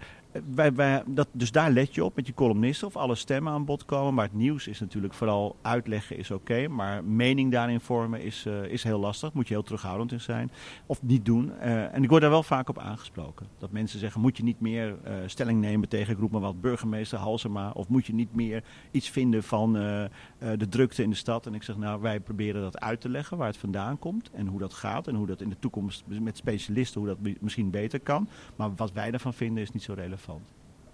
wij, 0.56 0.74
wij, 0.74 1.04
dat, 1.08 1.28
dus 1.32 1.52
daar 1.52 1.72
let 1.72 1.96
je 1.96 2.04
op 2.04 2.16
met 2.16 2.28
je 2.28 2.34
columnisten 2.34 2.88
of 2.88 2.96
alle 2.96 3.16
stemmen 3.16 3.54
aan 3.54 3.66
bod 3.66 3.86
komen. 3.86 4.14
Maar 4.14 4.26
het 4.26 4.34
nieuws 4.34 4.68
is 4.68 4.80
natuurlijk 4.80 5.14
vooral 5.14 5.56
uitleggen 5.62 6.18
is 6.18 6.32
oké. 6.32 6.68
Maar 6.68 7.04
mening 7.04 7.52
daarin 7.52 7.80
vormen 7.80 8.22
is, 8.22 8.46
uh, 8.48 8.64
is 8.64 8.84
heel 8.84 9.00
lastig. 9.00 9.34
Moet 9.34 9.48
je 9.48 9.54
heel 9.54 9.64
terughoudend 9.64 10.12
in 10.12 10.22
zijn. 10.22 10.52
Of 10.86 11.02
niet 11.02 11.26
doen. 11.26 11.52
Uh, 11.60 11.94
en 11.94 12.04
ik 12.04 12.10
word 12.10 12.22
daar 12.22 12.30
wel 12.30 12.44
vaak 12.44 12.70
op 12.70 12.80
aangesproken. 12.80 13.48
Dat 13.58 13.72
mensen 13.72 14.00
zeggen, 14.00 14.22
moet 14.22 14.38
je 14.38 14.44
niet 14.44 14.60
meer 14.60 14.88
uh, 14.88 15.14
stelling 15.26 15.62
nemen 15.62 15.90
tegen, 15.90 16.14
ik 16.14 16.20
roep 16.20 16.32
maar 16.32 16.42
wat, 16.42 16.62
burgemeester 16.62 17.18
Halsema. 17.18 17.72
Of 17.72 17.88
moet 17.88 18.06
je 18.06 18.14
niet 18.14 18.36
meer 18.36 18.64
iets 18.92 19.10
vinden 19.10 19.44
van 19.44 19.74
de 19.74 20.68
drukte 20.70 21.04
in 21.04 21.10
de 21.10 21.16
stad. 21.16 21.46
En 21.46 21.54
ik 21.54 21.64
zeg, 21.64 21.78
nou 21.78 22.02
wij 22.02 22.20
proberen 22.20 22.62
dat 22.62 22.80
uit 22.80 23.02
te 23.02 23.10
leggen 23.10 23.38
waar 23.38 23.48
het 23.48 23.58
vandaan 23.58 24.00
komt. 24.00 24.32
En 24.32 24.48
hoe 24.48 24.60
dat 24.60 24.74
gaat. 24.74 25.08
En 25.08 25.16
hoe 25.16 25.28
dat 25.28 25.42
in 25.42 25.50
de 25.50 25.60
toekomst 25.60 26.04
met 26.08 26.38
specialisten, 26.38 27.02
hoe 27.02 27.10
dat 27.10 27.36
misschien 27.40 27.70
beter 27.70 28.00
kan. 28.00 28.28
Maar 28.56 28.76
wat 28.76 28.92
wij 28.92 29.12
daarvan 29.12 29.34
vinden 29.34 29.64
is 29.64 29.72
niet 29.72 29.84
zo 29.84 29.94
relevant. 29.94 30.25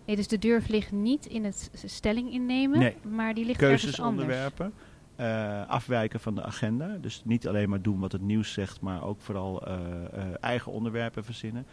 Nee, 0.06 0.16
dus 0.16 0.28
de 0.28 0.40
durf 0.40 0.68
ligt 0.68 0.92
niet 0.92 1.26
in 1.26 1.44
het 1.44 1.72
stelling 1.86 2.32
innemen, 2.32 2.80
nee. 2.80 2.96
maar 3.10 3.34
die 3.34 3.46
ligt 3.46 3.58
Keuzes 3.58 4.00
onderwerpen, 4.00 4.74
uh, 5.20 5.68
afwijken 5.68 6.20
van 6.20 6.36
de 6.36 6.44
agenda. 6.44 6.98
Dus 7.02 7.22
niet 7.26 7.48
alleen 7.48 7.70
maar 7.70 7.82
doen 7.82 8.00
wat 8.00 8.12
het 8.12 8.22
nieuws 8.22 8.54
zegt, 8.54 8.82
maar 8.82 9.04
ook 9.04 9.22
vooral 9.22 9.68
uh, 9.68 9.74
uh, 9.74 10.24
eigen 10.40 10.72
onderwerpen 10.72 11.24
verzinnen. 11.24 11.66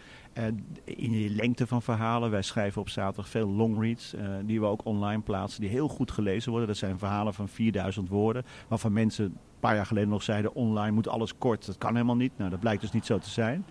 in 0.85 1.11
de 1.11 1.31
lengte 1.31 1.67
van 1.67 1.83
verhalen. 1.83 2.31
Wij 2.31 2.43
schrijven 2.43 2.81
op 2.81 2.89
zaterdag 2.89 3.29
veel 3.29 3.49
longreads, 3.49 4.15
die 4.45 4.61
we 4.61 4.67
ook 4.67 4.85
online 4.85 5.23
plaatsen, 5.23 5.61
die 5.61 5.71
heel 5.71 5.89
goed 5.89 6.11
gelezen 6.11 6.51
worden. 6.51 6.69
Dat 6.69 6.77
zijn 6.77 6.99
verhalen 6.99 7.35
van 7.35 7.49
4000 7.49 8.09
woorden, 8.09 8.45
waarvan 8.69 8.93
mensen 8.93 9.37
paar 9.61 9.75
jaar 9.75 9.87
geleden 9.87 10.09
nog 10.09 10.23
zeiden, 10.23 10.55
online 10.55 10.93
moet 10.93 11.09
alles 11.09 11.39
kort. 11.39 11.67
Dat 11.67 11.79
kan 11.79 11.93
helemaal 11.93 12.17
niet. 12.17 12.33
Nou, 12.37 12.51
dat 12.51 12.61
blijkt 12.61 12.81
dus 12.81 12.93
niet 12.93 13.07
zo 13.07 13.19
te 13.19 13.31
zijn. 13.31 13.65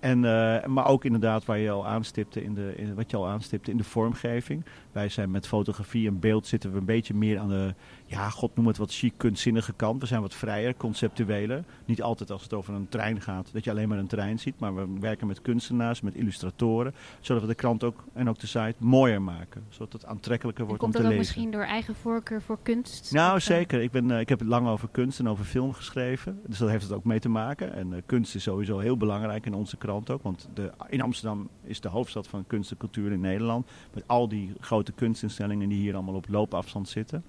En, 0.00 0.18
uh, 0.22 0.64
maar 0.64 0.86
ook 0.86 1.04
inderdaad 1.04 1.44
waar 1.44 1.58
je 1.58 1.70
al 1.70 1.86
aanstipte 1.86 2.44
in 2.44 2.54
de, 2.54 2.72
in, 2.76 2.94
wat 2.94 3.10
je 3.10 3.16
al 3.16 3.28
aanstipte 3.28 3.70
in 3.70 3.76
de 3.76 3.84
vormgeving. 3.84 4.64
Wij 4.92 5.08
zijn 5.08 5.30
met 5.30 5.46
fotografie 5.46 6.08
en 6.08 6.18
beeld 6.18 6.46
zitten 6.46 6.72
we 6.72 6.78
een 6.78 6.84
beetje 6.84 7.14
meer 7.14 7.38
aan 7.38 7.48
de, 7.48 7.74
ja, 8.06 8.28
god 8.28 8.56
noem 8.56 8.66
het 8.66 8.76
wat 8.76 8.92
chic, 8.92 9.12
kunstzinnige 9.16 9.72
kant. 9.72 10.00
We 10.00 10.06
zijn 10.06 10.20
wat 10.20 10.34
vrijer, 10.34 10.74
conceptueler. 10.76 11.64
Niet 11.84 12.02
altijd 12.02 12.30
als 12.30 12.42
het 12.42 12.52
over 12.52 12.74
een 12.74 12.88
trein 12.88 13.20
gaat, 13.20 13.52
dat 13.52 13.64
je 13.64 13.70
alleen 13.70 13.88
maar 13.88 13.98
een 13.98 14.06
trein 14.06 14.38
ziet. 14.38 14.58
Maar 14.58 14.74
we 14.74 14.86
werken 15.00 15.26
met 15.26 15.42
kunstenaars, 15.42 16.00
met 16.00 16.14
illustratoren. 16.14 16.94
Zodat 17.20 17.42
we 17.42 17.48
de 17.48 17.54
krant 17.54 17.84
ook 17.84 18.04
en 18.12 18.28
ook 18.28 18.38
de 18.38 18.46
site 18.46 18.74
mooier 18.78 19.22
maken. 19.22 19.64
Zodat 19.68 19.92
het 19.92 20.06
aantrekkelijker 20.06 20.66
wordt 20.66 20.82
om 20.82 20.90
te 20.90 20.96
lezen. 20.96 21.14
Komt 21.14 21.26
dat 21.26 21.34
ook 21.34 21.38
misschien 21.38 21.60
door 21.60 21.74
eigen 21.74 21.94
voorkeur 21.94 22.42
voor 22.42 22.58
kunst? 22.62 23.12
Nou, 23.12 23.36
of, 23.36 23.42
zeker. 23.42 23.82
Ik, 23.82 23.90
ben, 23.90 24.10
uh, 24.10 24.20
ik 24.20 24.28
heb 24.28 24.38
het 24.38 24.48
lang 24.48 24.68
over 24.68 24.88
kunst 24.92 25.18
en 25.18 25.28
over 25.30 25.44
film 25.44 25.72
geschreven. 25.72 26.40
Dus 26.46 26.58
dat 26.58 26.68
heeft 26.68 26.82
het 26.82 26.92
ook 26.92 27.04
mee 27.04 27.20
te 27.20 27.28
maken. 27.28 27.72
En 27.72 27.90
uh, 27.90 27.96
kunst 28.06 28.34
is 28.34 28.42
sowieso 28.42 28.78
heel 28.78 28.96
belangrijk 28.96 29.46
in 29.46 29.54
onze 29.54 29.76
krant 29.76 30.10
ook. 30.10 30.22
Want 30.22 30.48
de, 30.54 30.70
in 30.88 31.00
Amsterdam 31.00 31.48
is 31.62 31.80
de 31.80 31.88
hoofdstad 31.88 32.28
van 32.28 32.46
kunst 32.46 32.70
en 32.70 32.76
cultuur 32.76 33.12
in 33.12 33.20
Nederland. 33.20 33.70
Met 33.94 34.04
al 34.06 34.28
die 34.28 34.52
grote 34.60 34.92
kunstinstellingen 34.92 35.68
die 35.68 35.78
hier 35.78 35.94
allemaal 35.94 36.14
op 36.14 36.28
loopafstand 36.28 36.88
zitten. 36.88 37.24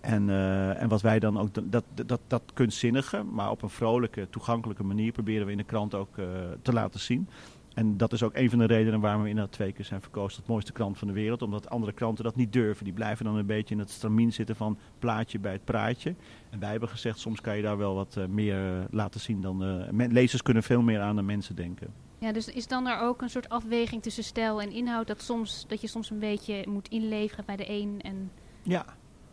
En, 0.00 0.28
uh, 0.28 0.82
en 0.82 0.88
wat 0.88 1.00
wij 1.00 1.18
dan 1.18 1.38
ook, 1.38 1.48
dat, 1.70 1.84
dat, 2.06 2.20
dat, 2.26 2.42
kunstzinnige, 2.54 3.22
maar 3.22 3.50
op 3.50 3.62
een 3.62 3.70
vrolijke, 3.70 4.26
toegankelijke 4.30 4.84
manier 4.84 5.12
proberen 5.12 5.46
we 5.46 5.52
in 5.52 5.58
de 5.58 5.64
krant 5.64 5.94
ook 5.94 6.16
uh, 6.16 6.26
te 6.62 6.72
laten 6.72 7.00
zien. 7.00 7.28
En 7.76 7.96
dat 7.96 8.12
is 8.12 8.22
ook 8.22 8.34
een 8.34 8.50
van 8.50 8.58
de 8.58 8.64
redenen 8.64 9.00
waarom 9.00 9.22
we 9.22 9.28
inderdaad 9.28 9.52
twee 9.52 9.72
keer 9.72 9.84
zijn 9.84 10.00
verkozen 10.00 10.38
tot 10.38 10.48
mooiste 10.48 10.72
krant 10.72 10.98
van 10.98 11.08
de 11.08 11.14
wereld. 11.14 11.42
Omdat 11.42 11.70
andere 11.70 11.92
kranten 11.92 12.24
dat 12.24 12.36
niet 12.36 12.52
durven. 12.52 12.84
Die 12.84 12.92
blijven 12.92 13.24
dan 13.24 13.36
een 13.36 13.46
beetje 13.46 13.74
in 13.74 13.80
het 13.80 13.90
stramien 13.90 14.32
zitten 14.32 14.56
van 14.56 14.78
plaatje 14.98 15.38
bij 15.38 15.52
het 15.52 15.64
praatje. 15.64 16.14
En 16.56 16.62
wij 16.62 16.70
hebben 16.70 16.88
gezegd, 16.88 17.18
soms 17.18 17.40
kan 17.40 17.56
je 17.56 17.62
daar 17.62 17.76
wel 17.76 17.94
wat 17.94 18.14
uh, 18.18 18.26
meer 18.26 18.86
laten 18.90 19.20
zien 19.20 19.40
dan... 19.40 19.84
lezers 20.12 20.42
kunnen 20.42 20.62
veel 20.62 20.82
meer 20.82 21.00
aan 21.00 21.16
de 21.16 21.22
mensen 21.22 21.56
denken. 21.56 21.92
Ja, 22.18 22.32
dus 22.32 22.48
is 22.48 22.66
dan 22.66 22.86
er 22.86 23.00
ook 23.00 23.22
een 23.22 23.30
soort 23.30 23.48
afweging 23.48 24.02
tussen 24.02 24.24
stijl 24.24 24.62
en 24.62 24.72
inhoud 24.72 25.06
dat, 25.06 25.22
soms, 25.22 25.64
dat 25.68 25.80
je 25.80 25.86
soms 25.86 26.10
een 26.10 26.18
beetje 26.18 26.64
moet 26.68 26.88
inleveren 26.88 27.44
bij 27.44 27.56
de 27.56 27.70
een 27.70 28.00
en... 28.00 28.30
Ja, 28.62 28.84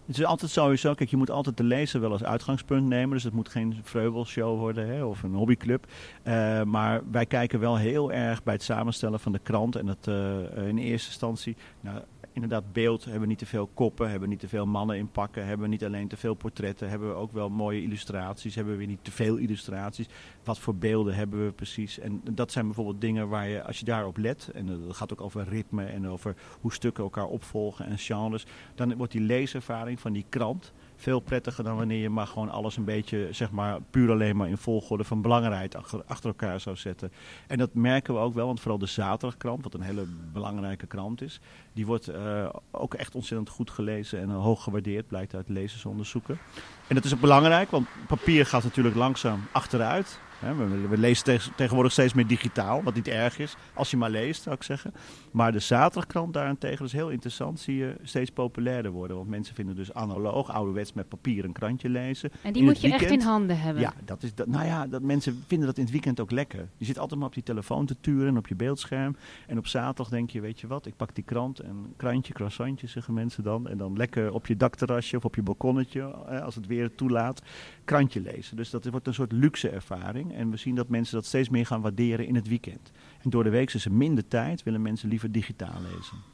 het 0.06 0.18
is 0.18 0.26
altijd 0.26 0.52
sowieso, 0.52 0.94
kijk, 0.94 1.10
je 1.10 1.18
moet 1.18 1.30
altijd 1.30 1.58
de 1.58 1.64
lezer 1.64 2.02
wel 2.02 2.12
als 2.12 2.24
uitgangspunt 2.24 2.88
nemen. 2.88 3.14
Dus 3.14 3.24
het 3.24 3.34
moet 3.34 3.50
geen 3.50 3.80
vreugelshow 3.84 4.60
worden 4.60 4.88
hè, 4.88 5.04
of 5.04 5.24
een 5.24 5.34
hobbyclub. 5.34 5.86
Uh, 6.24 6.64
maar 6.64 7.02
wij 7.12 7.26
kijken 7.26 7.60
wel 7.60 7.78
heel 7.78 8.12
erg 8.12 8.44
bij 8.44 8.54
het 8.54 8.64
samenstellen 8.64 9.20
van 9.20 9.32
de 9.32 9.40
krant. 9.40 9.76
En 9.76 9.86
dat 9.86 10.08
uh, 10.08 10.68
in 10.68 10.78
eerste 10.78 11.08
instantie, 11.08 11.56
nou, 11.80 12.02
inderdaad 12.34 12.74
beeld, 12.74 13.04
hebben 13.04 13.22
we 13.22 13.28
niet 13.28 13.38
te 13.38 13.46
veel 13.46 13.70
koppen, 13.74 14.10
hebben 14.10 14.28
we 14.28 14.34
niet 14.34 14.40
te 14.40 14.48
veel 14.48 14.66
mannen 14.66 14.98
in 14.98 15.12
pakken, 15.12 15.46
hebben 15.46 15.66
we 15.66 15.72
niet 15.72 15.86
alleen 15.86 16.08
te 16.08 16.18
veel 16.18 16.34
portretten, 16.34 16.90
hebben 16.90 17.08
we 17.08 17.16
ook 17.16 17.32
wel 17.32 17.50
mooie 17.50 17.82
illustraties, 17.82 18.56
hebben 18.56 18.74
we 18.74 18.80
weer 18.80 18.88
niet 18.88 19.04
te 19.04 19.12
veel 19.12 19.38
illustraties. 19.38 20.08
Wat 20.44 20.60
voor 20.60 20.76
beelden 20.76 21.16
hebben 21.16 21.46
we 21.46 21.52
precies? 21.52 22.00
En 22.00 22.22
dat 22.32 22.52
zijn 22.52 22.66
bijvoorbeeld 22.66 23.02
dingen 23.02 23.30
waar 23.30 23.48
je, 23.48 23.64
als 23.64 23.80
je 23.80 23.86
daarop 23.86 24.18
let, 24.18 24.50
en 24.54 24.66
dat 24.66 24.96
gaat 24.96 25.12
ook 25.12 25.22
over 25.22 25.48
ritme 25.48 25.86
en 25.86 26.08
over 26.08 26.36
hoe 26.62 26.74
stukken 26.74 27.04
elkaar 27.04 27.28
opvolgen 27.28 27.86
en 27.86 27.98
genres, 27.98 28.46
dan 28.76 28.96
wordt 28.96 29.12
die 29.12 29.22
leeservaring 29.22 30.00
van 30.00 30.14
die 30.14 30.26
krant 30.30 30.74
veel 31.04 31.20
prettiger 31.20 31.64
dan 31.64 31.76
wanneer 31.76 32.02
je 32.02 32.10
maar 32.10 32.28
gewoon 32.28 32.50
alles 32.50 32.78
een 32.78 32.84
beetje, 32.84 33.28
zeg 33.32 33.52
maar, 33.52 33.82
puur 33.90 34.12
alleen 34.12 34.36
maar 34.36 34.48
in 34.48 34.58
volgorde 34.58 35.04
van 35.04 35.22
belangrijkheid 35.22 35.76
achter, 36.08 36.30
elkaar 36.30 36.60
zou 36.60 36.76
zetten. 36.76 37.12
En 37.48 37.58
dat 37.58 37.74
merken 37.74 38.14
we 38.14 38.20
ook 38.20 38.34
wel, 38.34 38.46
want 38.46 38.60
vooral 38.60 38.80
de 38.80 38.86
zaterdagkrant, 38.86 39.64
wat 39.64 39.74
een 39.74 39.82
hele 39.82 40.06
belangrijke 40.34 40.88
krant 40.88 41.22
is, 41.22 41.40
die 41.74 41.86
wordt 41.86 42.10
uh, 42.10 42.50
ook 42.72 42.94
echt 42.94 43.16
ontzettend 43.16 43.50
goed 43.50 43.70
gelezen 43.70 44.20
en 44.20 44.30
hoog 44.30 44.64
gewaardeerd, 44.64 45.08
blijkt 45.08 45.36
uit 45.36 45.50
lezersonderzoeken. 45.50 46.38
En 46.88 46.96
dat 46.96 47.04
is 47.04 47.14
ook 47.14 47.20
belangrijk, 47.20 47.72
want 47.72 47.88
papier 48.08 48.46
gaat 48.46 48.64
natuurlijk 48.64 48.96
langzaam 48.96 49.44
achteruit. 49.52 50.20
We, 50.58 50.88
we 50.88 50.98
lezen 50.98 51.40
tegenwoordig 51.56 51.92
steeds 51.92 52.14
meer 52.14 52.28
digitaal, 52.28 52.84
wat 52.84 52.94
niet 52.94 53.08
erg 53.08 53.40
is, 53.40 53.56
als 53.74 53.92
je 53.92 53.98
maar 53.98 54.10
leest, 54.10 54.42
zou 54.42 54.56
ik 54.56 54.64
zeggen. 54.64 54.94
Maar 55.32 55.52
de 55.52 55.60
zaterdagkrant 55.60 56.34
daarentegen, 56.34 56.78
dat 56.78 56.88
is 56.88 56.94
heel 56.94 57.10
interessant, 57.10 57.60
zie 57.60 57.78
je 57.78 57.96
steeds 58.04 58.32
populairder 58.32 58.92
worden. 58.92 59.18
Want 59.18 59.30
mensen 59.30 59.56
vinden 59.56 59.76
dus 59.76 59.94
analoog, 59.94 60.52
ouderwets 60.52 60.94
met 60.94 61.10
papier 61.10 61.44
een 61.46 61.52
krantje 61.52 61.90
lezen. 61.90 62.32
En 62.42 62.54
die 62.54 62.64
moet 62.64 62.82
je 62.82 62.94
echt 62.94 63.12
in 63.12 63.22
handen 63.22 63.60
hebben. 63.60 63.82
Ja, 63.82 63.94
dat 64.06 64.24
is 64.24 64.36
dat, 64.36 64.48
nou 64.48 64.66
ja, 64.66 64.88
dat 64.88 65.02
mensen 65.02 65.44
vinden 65.48 65.68
dat 65.68 65.78
in 65.78 65.84
het 65.84 65.92
weekend 65.92 66.20
ook 66.20 66.32
lekker. 66.32 66.70
Je 66.78 66.86
zit 66.86 67.00
altijd 67.00 67.20
maar 67.20 67.28
op 67.28 67.34
die 67.34 67.44
telefoon 67.44 67.86
te 67.86 67.96
turen 68.02 68.38
op 68.38 68.48
je 68.48 68.56
beeldscherm. 68.56 69.16
En 69.48 69.58
op 69.58 69.68
zaterdag 69.68 70.10
denk 70.10 70.30
je, 70.30 70.42
weet 70.42 70.60
je 70.60 70.68
wat, 70.68 70.86
ik 70.86 70.96
pak 70.96 71.16
die 71.16 71.24
krant 71.24 71.60
en 71.60 71.94
krantje, 71.98 72.34
croissantje 72.34 72.88
zeggen 72.88 73.14
mensen 73.14 73.44
dan. 73.44 73.68
En 73.68 73.78
dan 73.78 73.98
lekker 73.98 74.34
op 74.34 74.48
je 74.48 74.58
dakterrasje 74.58 75.18
of 75.18 75.26
op 75.26 75.36
je 75.36 75.42
balkonnetje, 75.42 76.04
als 76.42 76.56
het 76.56 76.68
weer 76.68 76.96
toelaat, 76.96 77.42
krantje 77.86 78.22
lezen. 78.22 78.58
Dus 78.58 78.70
dat 78.70 78.86
wordt 78.86 79.08
een 79.08 79.14
soort 79.14 79.32
luxe 79.32 79.70
ervaring. 79.70 80.33
En 80.34 80.50
we 80.50 80.58
zien 80.58 80.76
dat 80.76 80.90
mensen 80.90 81.16
dat 81.16 81.26
steeds 81.26 81.50
meer 81.50 81.66
gaan 81.66 81.82
waarderen 81.82 82.28
in 82.28 82.36
het 82.36 82.48
weekend. 82.48 82.92
En 83.22 83.30
door 83.30 83.44
de 83.44 83.50
week 83.50 83.74
is 83.74 83.86
er 83.86 83.94
minder 83.94 84.28
tijd, 84.28 84.64
willen 84.64 84.82
mensen 84.82 85.10
liever 85.10 85.32
digitaal 85.32 85.82
lezen 85.82 86.33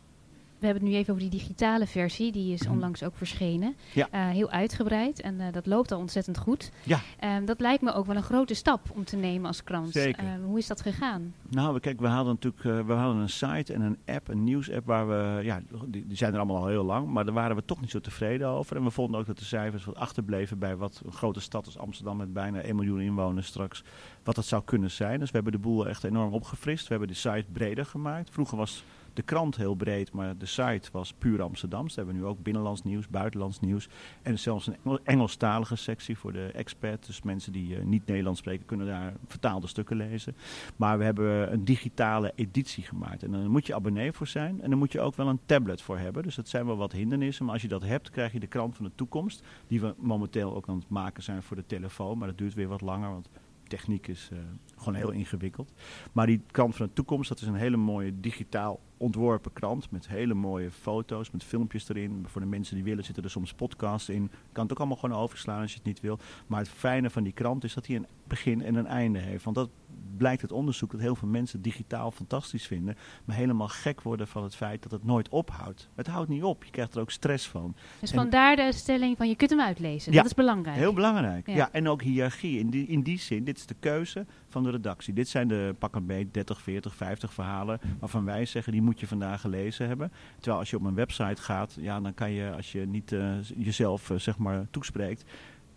we 0.60 0.66
hebben 0.66 0.84
het 0.84 0.92
nu 0.92 0.98
even 0.98 1.14
over 1.14 1.30
die 1.30 1.40
digitale 1.40 1.88
versie. 1.88 2.32
Die 2.32 2.54
is 2.54 2.64
mhm. 2.64 2.72
onlangs 2.72 3.04
ook 3.04 3.16
verschenen. 3.16 3.76
Ja. 3.94 4.08
Eh, 4.12 4.28
heel 4.28 4.50
uitgebreid. 4.50 5.22
En 5.22 5.36
uh, 5.36 5.46
dat 5.52 5.66
loopt 5.66 5.92
al 5.92 6.00
ontzettend 6.00 6.38
goed. 6.38 6.72
Ja. 6.84 7.00
Um, 7.24 7.46
dat 7.46 7.60
lijkt 7.60 7.82
me 7.82 7.94
ook 7.94 8.06
wel 8.06 8.16
een 8.16 8.24
grote 8.24 8.54
stap 8.54 8.92
om 8.94 9.04
te 9.04 9.16
nemen 9.16 9.48
als 9.48 9.64
krant. 9.64 9.92
Zeker. 9.92 10.24
Uh, 10.24 10.30
hoe 10.46 10.58
is 10.58 10.68
dat 10.68 10.82
gegaan? 10.82 11.34
Nou, 11.50 11.80
kijk, 11.80 12.00
we 12.00 12.08
hadden 12.08 12.38
natuurlijk 12.40 12.88
we 12.88 12.94
hadden 12.94 13.22
een 13.22 13.30
site 13.30 13.74
en 13.74 13.82
een 13.82 13.98
app, 14.06 14.28
een 14.28 14.44
nieuwsapp 14.44 14.86
waar 14.86 15.08
we, 15.08 15.44
ja, 15.44 15.62
die, 15.86 16.08
die, 16.08 16.18
zijn 16.18 16.34
er 16.34 16.38
allemaal 16.38 16.58
al 16.58 16.68
heel 16.68 16.84
lang, 16.84 17.08
maar 17.08 17.26
daar 17.26 17.34
waren 17.34 17.56
we 17.56 17.66
toch 17.66 17.82
niet 17.82 17.90
zo 17.90 18.00
tevreden 18.00 18.48
over. 18.48 18.76
En 18.76 18.84
we 18.84 18.92
vonden 18.92 19.20
ook 19.20 19.26
dat 19.26 19.38
de 19.38 19.46
cijfers 19.46 19.86
wat 19.86 19.96
achterbleven 19.96 20.60
bij 20.60 20.76
wat 20.76 21.02
een 21.06 21.12
grote 21.12 21.40
stad 21.40 21.66
als 21.66 21.78
Amsterdam 21.78 22.18
met 22.18 22.34
bijna 22.34 22.62
1 22.62 22.76
miljoen 22.76 23.02
inwoners 23.02 23.48
straks, 23.48 23.84
wat 24.24 24.36
dat 24.36 24.46
zou 24.46 24.64
kunnen 24.66 24.92
zijn. 24.92 25.20
Dus 25.20 25.30
we 25.30 25.36
hebben 25.36 25.54
de 25.54 25.60
boel 25.60 25.88
echt 25.88 26.04
enorm 26.04 26.34
opgefrist. 26.34 26.84
We 26.84 26.90
hebben 26.90 27.08
de 27.08 27.14
site 27.14 27.46
breder 27.52 27.86
gemaakt. 27.86 28.30
Vroeger 28.30 28.58
was 28.58 28.84
de 29.14 29.22
krant 29.22 29.56
heel 29.56 29.76
breed, 29.76 30.12
maar 30.12 30.38
de 30.38 30.46
site 30.46 30.90
was 30.92 31.14
puur 31.14 31.42
Amsterdams. 31.42 31.96
We 31.96 32.02
hebben 32.02 32.22
nu 32.22 32.26
ook 32.26 32.44
binnenlands 32.44 32.84
nieuws, 32.84 33.08
buitenlands 33.08 33.60
nieuws. 33.60 33.90
En 34.22 34.40
zelfs 34.40 34.68
een 34.68 35.00
Engelstalige 35.04 35.76
sectie 35.76 36.18
voor 36.18 36.34
de 36.34 36.46
experts. 36.46 37.08
Dus 37.08 37.22
mensen 37.22 37.52
die 37.52 37.78
uh, 37.78 37.84
niet 37.84 38.06
Nederlands 38.06 38.40
spreken 38.40 38.66
kunnen 38.66 38.88
daar 38.88 39.14
vertaalde 39.28 39.68
stukken 39.68 39.98
lezen. 39.98 40.36
Maar 40.76 40.98
we 40.98 41.04
hebben 41.04 41.54
een 41.54 41.66
digitale 41.66 42.32
editie 42.36 42.84
gemaakt. 42.84 43.24
En 43.24 43.32
dan 43.32 43.48
moet 43.48 43.68
je 43.68 43.76
abonnee 43.76 44.12
voor 44.12 44.28
zijn. 44.28 44.62
En 44.62 44.70
dan 44.70 44.80
moet 44.80 44.92
je 44.92 45.02
ook 45.02 45.16
wel 45.16 45.28
een 45.28 45.40
tablet 45.46 45.82
voor 45.82 45.98
hebben. 45.98 46.24
Dus 46.24 46.36
dat 46.36 46.48
zijn 46.48 46.66
wel 46.66 46.78
wat 46.78 46.92
hindernissen. 46.92 47.46
Maar 47.46 47.54
als 47.54 47.62
je 47.62 47.68
dat 47.68 47.84
hebt, 47.84 48.10
krijg 48.10 48.32
je 48.32 48.40
de 48.40 48.48
krant 48.48 48.76
van 48.76 48.86
de 48.86 48.92
toekomst. 48.96 49.44
Die 49.68 49.82
we 49.82 49.96
momenteel 49.98 50.56
ook 50.56 50.68
aan 50.68 50.80
het 50.80 50.90
maken 50.90 51.24
zijn 51.24 51.44
voor 51.44 51.56
de 51.56 51.66
telefoon. 51.66 52.18
Maar 52.18 52.28
dat 52.28 52.38
duurt 52.38 52.54
weer 52.54 52.68
wat 52.68 52.82
langer, 52.82 53.10
want 53.10 53.30
techniek 53.70 54.08
is 54.08 54.30
uh, 54.34 54.40
gewoon 54.76 54.96
heel 54.96 55.12
ingewikkeld. 55.12 55.74
Maar 56.12 56.26
die 56.26 56.42
krant 56.52 56.76
van 56.76 56.86
de 56.86 56.94
toekomst, 56.94 57.30
dat 57.30 57.42
is 57.42 57.48
een 57.48 57.54
hele 57.54 57.78
mooie 57.78 58.20
digitaal 58.20 58.80
ontworpen 59.00 59.54
krant. 59.54 59.92
Met 59.92 60.08
hele 60.08 60.34
mooie 60.34 60.72
foto's, 60.72 61.32
met 61.32 61.44
filmpjes 61.44 61.90
erin. 61.90 62.26
Voor 62.28 62.42
de 62.42 62.48
mensen 62.48 62.76
die 62.76 62.84
willen 62.84 63.04
zitten 63.04 63.24
er 63.24 63.30
soms 63.30 63.54
podcasts 63.54 64.10
in. 64.10 64.32
Kan 64.52 64.64
het 64.64 64.72
ook 64.72 64.80
allemaal 64.80 64.98
gewoon 64.98 65.18
overslaan 65.18 65.62
als 65.62 65.72
je 65.72 65.78
het 65.78 65.88
niet 65.88 66.00
wil. 66.00 66.20
Maar 66.48 66.60
het 66.60 66.70
fijne 66.70 67.10
van 67.10 67.24
die 67.24 67.34
krant 67.34 67.64
is 67.64 67.74
dat 67.74 67.88
hij 67.88 67.96
een 67.96 68.08
begin 68.28 68.62
en 68.62 68.76
een 68.76 68.88
einde 68.88 69.20
heeft. 69.20 69.44
Want 69.44 69.56
dat 69.56 69.70
blijkt 70.18 70.42
het 70.42 70.52
onderzoek 70.52 70.92
dat 70.92 71.00
heel 71.00 71.16
veel 71.16 71.28
mensen 71.28 71.62
digitaal 71.62 72.12
fantastisch 72.12 72.68
vinden. 72.68 72.98
Maar 73.26 73.36
helemaal 73.36 73.68
gek 73.68 74.02
worden 74.02 74.28
van 74.28 74.44
het 74.44 74.56
feit 74.56 74.84
dat 74.84 74.92
het 74.92 75.04
nooit 75.04 75.30
ophoudt. 75.30 75.90
Het 75.96 76.08
houdt 76.08 76.30
niet 76.30 76.44
op. 76.44 76.64
Je 76.64 76.72
krijgt 76.72 76.96
er 76.96 77.02
ook 77.02 77.12
stress 77.12 77.48
van. 77.48 77.76
Dus 78.00 78.12
vandaar 78.12 78.56
de 78.56 78.72
stelling 78.72 79.18
van 79.18 79.30
je 79.30 79.36
kunt 79.36 79.50
hem 79.50 79.62
uitlezen. 79.62 80.12
Ja, 80.12 80.18
dat 80.18 80.28
is 80.28 80.34
belangrijk. 80.34 80.78
Heel 80.78 80.94
belangrijk. 80.94 81.48
Ja. 81.48 81.72
en 81.72 81.88
ook 81.88 82.02
hiërarchie. 82.02 82.60
In 82.60 82.70
die, 82.70 82.88
in 82.88 83.02
die 83.02 83.20
zin, 83.20 83.44
dit 83.44 83.58
is 83.58 83.66
de 83.66 83.76
keuze 83.80 84.26
van 84.50 84.64
de 84.64 84.70
redactie. 84.70 85.14
Dit 85.14 85.28
zijn 85.28 85.48
de 85.48 85.76
pak 85.80 85.96
een 85.96 86.06
beet 86.06 86.34
30, 86.34 86.62
40, 86.62 86.96
50 86.96 87.34
verhalen 87.34 87.80
waarvan 88.00 88.26
wij 88.26 88.46
zeggen 88.46 88.72
die 88.72 88.82
moet 88.82 89.00
je 89.00 89.08
vandaag 89.08 89.42
gelezen 89.42 89.88
hebben. 89.88 90.12
Terwijl 90.36 90.60
als 90.60 90.70
je 90.70 90.78
op 90.78 90.84
een 90.84 90.96
website 90.96 91.42
gaat, 91.42 91.78
ja, 91.80 92.00
dan 92.00 92.14
kan 92.14 92.32
je 92.32 92.52
als 92.56 92.72
je 92.72 92.86
niet 92.88 93.12
uh, 93.12 93.34
jezelf 93.56 94.10
uh, 94.10 94.18
zeg 94.18 94.38
maar 94.38 94.68
toespreekt 94.72 95.24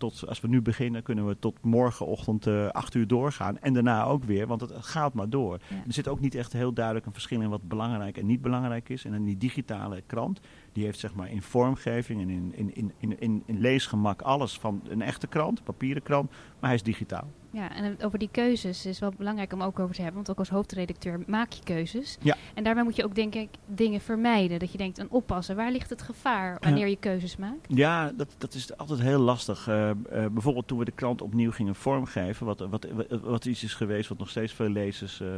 tot, 0.03 0.29
als 0.29 0.41
we 0.41 0.49
nu 0.49 0.63
beginnen, 0.63 1.03
kunnen 1.03 1.27
we 1.27 1.39
tot 1.39 1.63
morgenochtend 1.63 2.47
uh, 2.47 2.67
acht 2.67 2.95
uur 2.95 3.07
doorgaan. 3.07 3.59
En 3.59 3.73
daarna 3.73 4.05
ook 4.05 4.25
weer, 4.25 4.47
want 4.47 4.61
het 4.61 4.73
gaat 4.81 5.15
maar 5.15 5.29
door. 5.29 5.59
Er 5.87 5.93
zit 5.93 6.09
ook 6.09 6.21
niet 6.21 6.35
echt 6.35 6.53
heel 6.53 6.73
duidelijk 6.73 7.07
een 7.07 7.13
verschil 7.13 7.41
in 7.41 7.49
wat 7.49 7.69
belangrijk 7.69 8.17
en 8.17 8.27
niet 8.27 8.43
belangrijk 8.43 8.89
is. 8.89 9.05
En 9.05 9.15
in 9.15 9.25
die 9.25 9.37
digitale 9.37 10.03
krant, 10.07 10.41
die 10.73 10.85
heeft 10.85 10.99
zeg 10.99 11.15
maar 11.15 11.31
in 11.31 11.43
vormgeving 11.43 12.21
en 12.21 12.31
in, 12.31 12.53
in, 12.55 12.93
in, 12.99 13.15
in, 13.19 13.43
in 13.47 13.61
leesgemak 13.61 14.23
alles 14.23 14.59
van 14.59 14.83
een 14.89 15.03
echte 15.03 15.27
krant, 15.27 15.65
papieren 15.65 16.03
krant, 16.03 16.31
maar 16.31 16.71
hij 16.71 16.75
is 16.75 16.83
digitaal. 16.83 17.29
Ja, 17.53 17.75
en 17.75 17.97
over 18.03 18.19
die 18.19 18.29
keuzes 18.33 18.87
is 18.87 18.99
wel 18.99 19.13
belangrijk 19.17 19.53
om 19.53 19.63
ook 19.63 19.79
over 19.79 19.95
te 19.95 20.03
hebben. 20.03 20.17
Want 20.17 20.31
ook 20.31 20.39
als 20.39 20.49
hoofdredacteur 20.49 21.21
maak 21.27 21.53
je 21.53 21.63
keuzes. 21.63 22.17
Ja. 22.21 22.37
En 22.55 22.65
daarbij 22.65 22.85
moet 22.85 22.97
je 22.97 23.05
ook 23.05 23.15
denk 23.15 23.35
ik 23.35 23.49
dingen 23.67 24.01
vermijden. 24.01 24.59
Dat 24.59 24.73
je 24.73 24.79
denkt, 24.79 24.99
een 24.99 25.11
oppassen. 25.11 25.57
Waar 25.57 25.71
ligt 25.71 25.91
het 25.91 26.03
gevaar 26.03 26.57
wanneer 26.61 26.89
je 26.89 26.97
keuzes 26.97 27.37
maakt? 27.37 27.67
Ja, 27.69 28.13
dat, 28.17 28.35
dat 28.39 28.55
is 28.55 28.77
altijd 28.77 29.01
heel 29.01 29.21
lastig. 29.21 29.69
Uh, 29.69 29.89
uh, 29.89 29.95
bijvoorbeeld 30.27 30.69
toen 30.69 30.79
we 30.79 30.85
de 30.85 30.93
krant 30.93 31.23
opnieuw 31.23 31.53
gingen 31.53 31.75
vormgeven. 31.75 32.47
Wat, 32.47 32.61
wat, 32.61 32.87
wat, 32.93 33.21
wat 33.23 33.45
iets 33.45 33.65
is 33.65 33.75
geweest 33.75 34.09
wat 34.09 34.19
nog 34.19 34.31
steeds 34.31 34.53
veel 34.53 34.69
lezers... 34.69 35.21
Uh, 35.21 35.29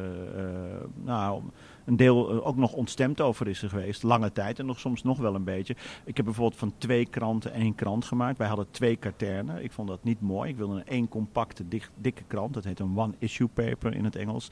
nou, 0.95 1.43
een 1.85 1.97
deel 1.97 2.31
eh, 2.31 2.47
ook 2.47 2.57
nog 2.57 2.73
ontstemd 2.73 3.21
over 3.21 3.49
is 3.49 3.59
geweest. 3.59 4.03
Lange 4.03 4.33
tijd 4.33 4.59
en 4.59 4.67
nog 4.67 4.81
soms 4.81 5.03
nog 5.03 5.19
wel 5.19 5.35
een 5.35 5.45
beetje. 5.45 5.77
Ik 6.05 6.17
heb 6.17 6.25
bijvoorbeeld 6.25 6.59
van 6.59 6.73
twee 6.79 7.07
kranten 7.07 7.53
één 7.53 7.75
krant 7.75 8.05
gemaakt. 8.05 8.39
Wij 8.39 8.49
hadden 8.49 8.71
twee 8.71 8.97
katernen. 8.97 9.65
Ik 9.65 9.73
vond 9.73 9.89
dat 9.89 10.05
niet 10.05 10.21
mooi. 10.21 10.51
Ik 10.51 10.57
wilde 10.57 10.75
een 10.75 10.87
één 10.87 11.09
compacte, 11.09 11.65
dikke 11.95 12.23
krant. 12.27 12.55
Dat 12.55 12.65
heet 12.65 12.81
een 12.81 12.99
one-issue 12.99 13.49
paper 13.49 13.95
in 13.95 14.05
het 14.05 14.17
Engels. 14.17 14.51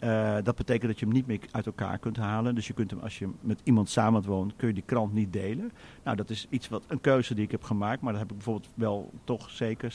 Uh, 0.00 0.36
dat 0.42 0.56
betekent 0.56 0.90
dat 0.90 0.98
je 0.98 1.04
hem 1.04 1.14
niet 1.14 1.26
meer 1.26 1.40
uit 1.50 1.66
elkaar 1.66 1.98
kunt 1.98 2.16
halen. 2.16 2.54
Dus 2.54 2.66
je 2.66 2.72
kunt 2.72 2.90
hem, 2.90 3.00
als 3.00 3.18
je 3.18 3.28
met 3.40 3.60
iemand 3.64 3.88
samen 3.88 4.22
woont, 4.22 4.56
kun 4.56 4.68
je 4.68 4.74
die 4.74 4.82
krant 4.86 5.12
niet 5.12 5.32
delen. 5.32 5.72
Nou, 6.04 6.16
dat 6.16 6.30
is 6.30 6.46
iets 6.50 6.68
wat, 6.68 6.84
een 6.88 7.00
keuze 7.00 7.34
die 7.34 7.44
ik 7.44 7.50
heb 7.50 7.62
gemaakt. 7.62 8.00
Maar 8.00 8.12
daar 8.12 8.20
heb 8.20 8.30
ik 8.30 8.36
bijvoorbeeld 8.36 8.72
wel 8.74 9.10
toch 9.24 9.50
zeker 9.50 9.94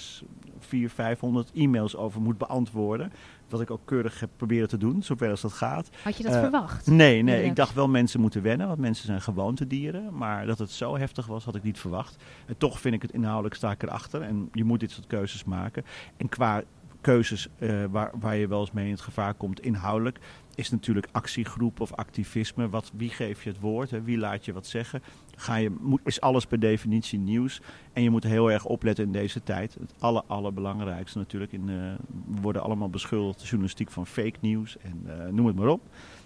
400, 0.59 0.93
500 0.93 1.51
e-mails 1.53 1.95
over 1.95 2.21
moet 2.21 2.37
beantwoorden. 2.37 3.11
Wat 3.49 3.61
ik 3.61 3.71
ook 3.71 3.81
keurig 3.85 4.19
heb 4.19 4.29
proberen 4.35 4.67
te 4.67 4.77
doen, 4.77 5.03
zover 5.03 5.29
als 5.29 5.41
dat 5.41 5.53
gaat. 5.53 5.89
Had 6.03 6.17
je 6.17 6.23
dat 6.23 6.33
uh, 6.33 6.39
verwacht? 6.39 6.87
Nee, 6.87 7.21
nee. 7.21 7.43
Ik 7.43 7.55
dacht 7.55 7.73
wel 7.73 7.87
mensen 7.87 8.19
moeten 8.19 8.41
wennen, 8.41 8.67
want 8.67 8.79
mensen 8.79 9.05
zijn 9.05 9.21
gewoontedieren. 9.21 10.17
Maar 10.17 10.45
dat 10.45 10.59
het 10.59 10.71
zo 10.71 10.97
heftig 10.97 11.25
was, 11.25 11.45
had 11.45 11.55
ik 11.55 11.63
niet 11.63 11.79
verwacht. 11.79 12.15
En 12.45 12.57
toch 12.57 12.79
vind 12.79 12.95
ik 12.95 13.01
het 13.01 13.11
inhoudelijk 13.11 13.55
sta 13.55 13.71
ik 13.71 13.83
erachter. 13.83 14.21
En 14.21 14.49
je 14.53 14.63
moet 14.63 14.79
dit 14.79 14.91
soort 14.91 15.07
keuzes 15.07 15.43
maken. 15.43 15.85
En 16.17 16.29
qua 16.29 16.63
keuzes 17.01 17.47
uh, 17.59 17.83
waar, 17.91 18.11
waar 18.19 18.35
je 18.35 18.47
wel 18.47 18.59
eens 18.59 18.71
mee 18.71 18.85
in 18.85 18.91
het 18.91 19.01
gevaar 19.01 19.33
komt 19.33 19.61
inhoudelijk, 19.61 20.19
is 20.55 20.69
natuurlijk 20.69 21.07
actiegroep 21.11 21.79
of 21.79 21.93
activisme. 21.93 22.69
Wat, 22.69 22.91
wie 22.95 23.09
geef 23.09 23.43
je 23.43 23.49
het 23.49 23.59
woord? 23.59 23.91
Hè? 23.91 24.01
Wie 24.01 24.17
laat 24.17 24.45
je 24.45 24.53
wat 24.53 24.67
zeggen? 24.67 25.01
Ga 25.35 25.55
je, 25.55 25.75
moet, 25.79 26.01
is 26.03 26.21
alles 26.21 26.45
per 26.45 26.59
definitie 26.59 27.19
nieuws? 27.19 27.61
En 27.93 28.03
je 28.03 28.09
moet 28.09 28.23
heel 28.23 28.51
erg 28.51 28.65
opletten 28.65 29.05
in 29.05 29.11
deze 29.11 29.43
tijd. 29.43 29.73
Het 29.79 29.93
aller, 29.99 30.23
allerbelangrijkste 30.27 31.17
natuurlijk. 31.17 31.51
In, 31.51 31.65
we 31.65 32.41
worden 32.41 32.61
allemaal 32.61 32.89
beschuldigd, 32.89 33.39
de 33.39 33.45
journalistiek, 33.45 33.91
van 33.91 34.07
fake 34.07 34.37
nieuws 34.39 34.77
en 34.77 35.03
uh, 35.07 35.27
noem 35.27 35.45
het 35.45 35.55
maar 35.55 35.67
op. 35.67 35.81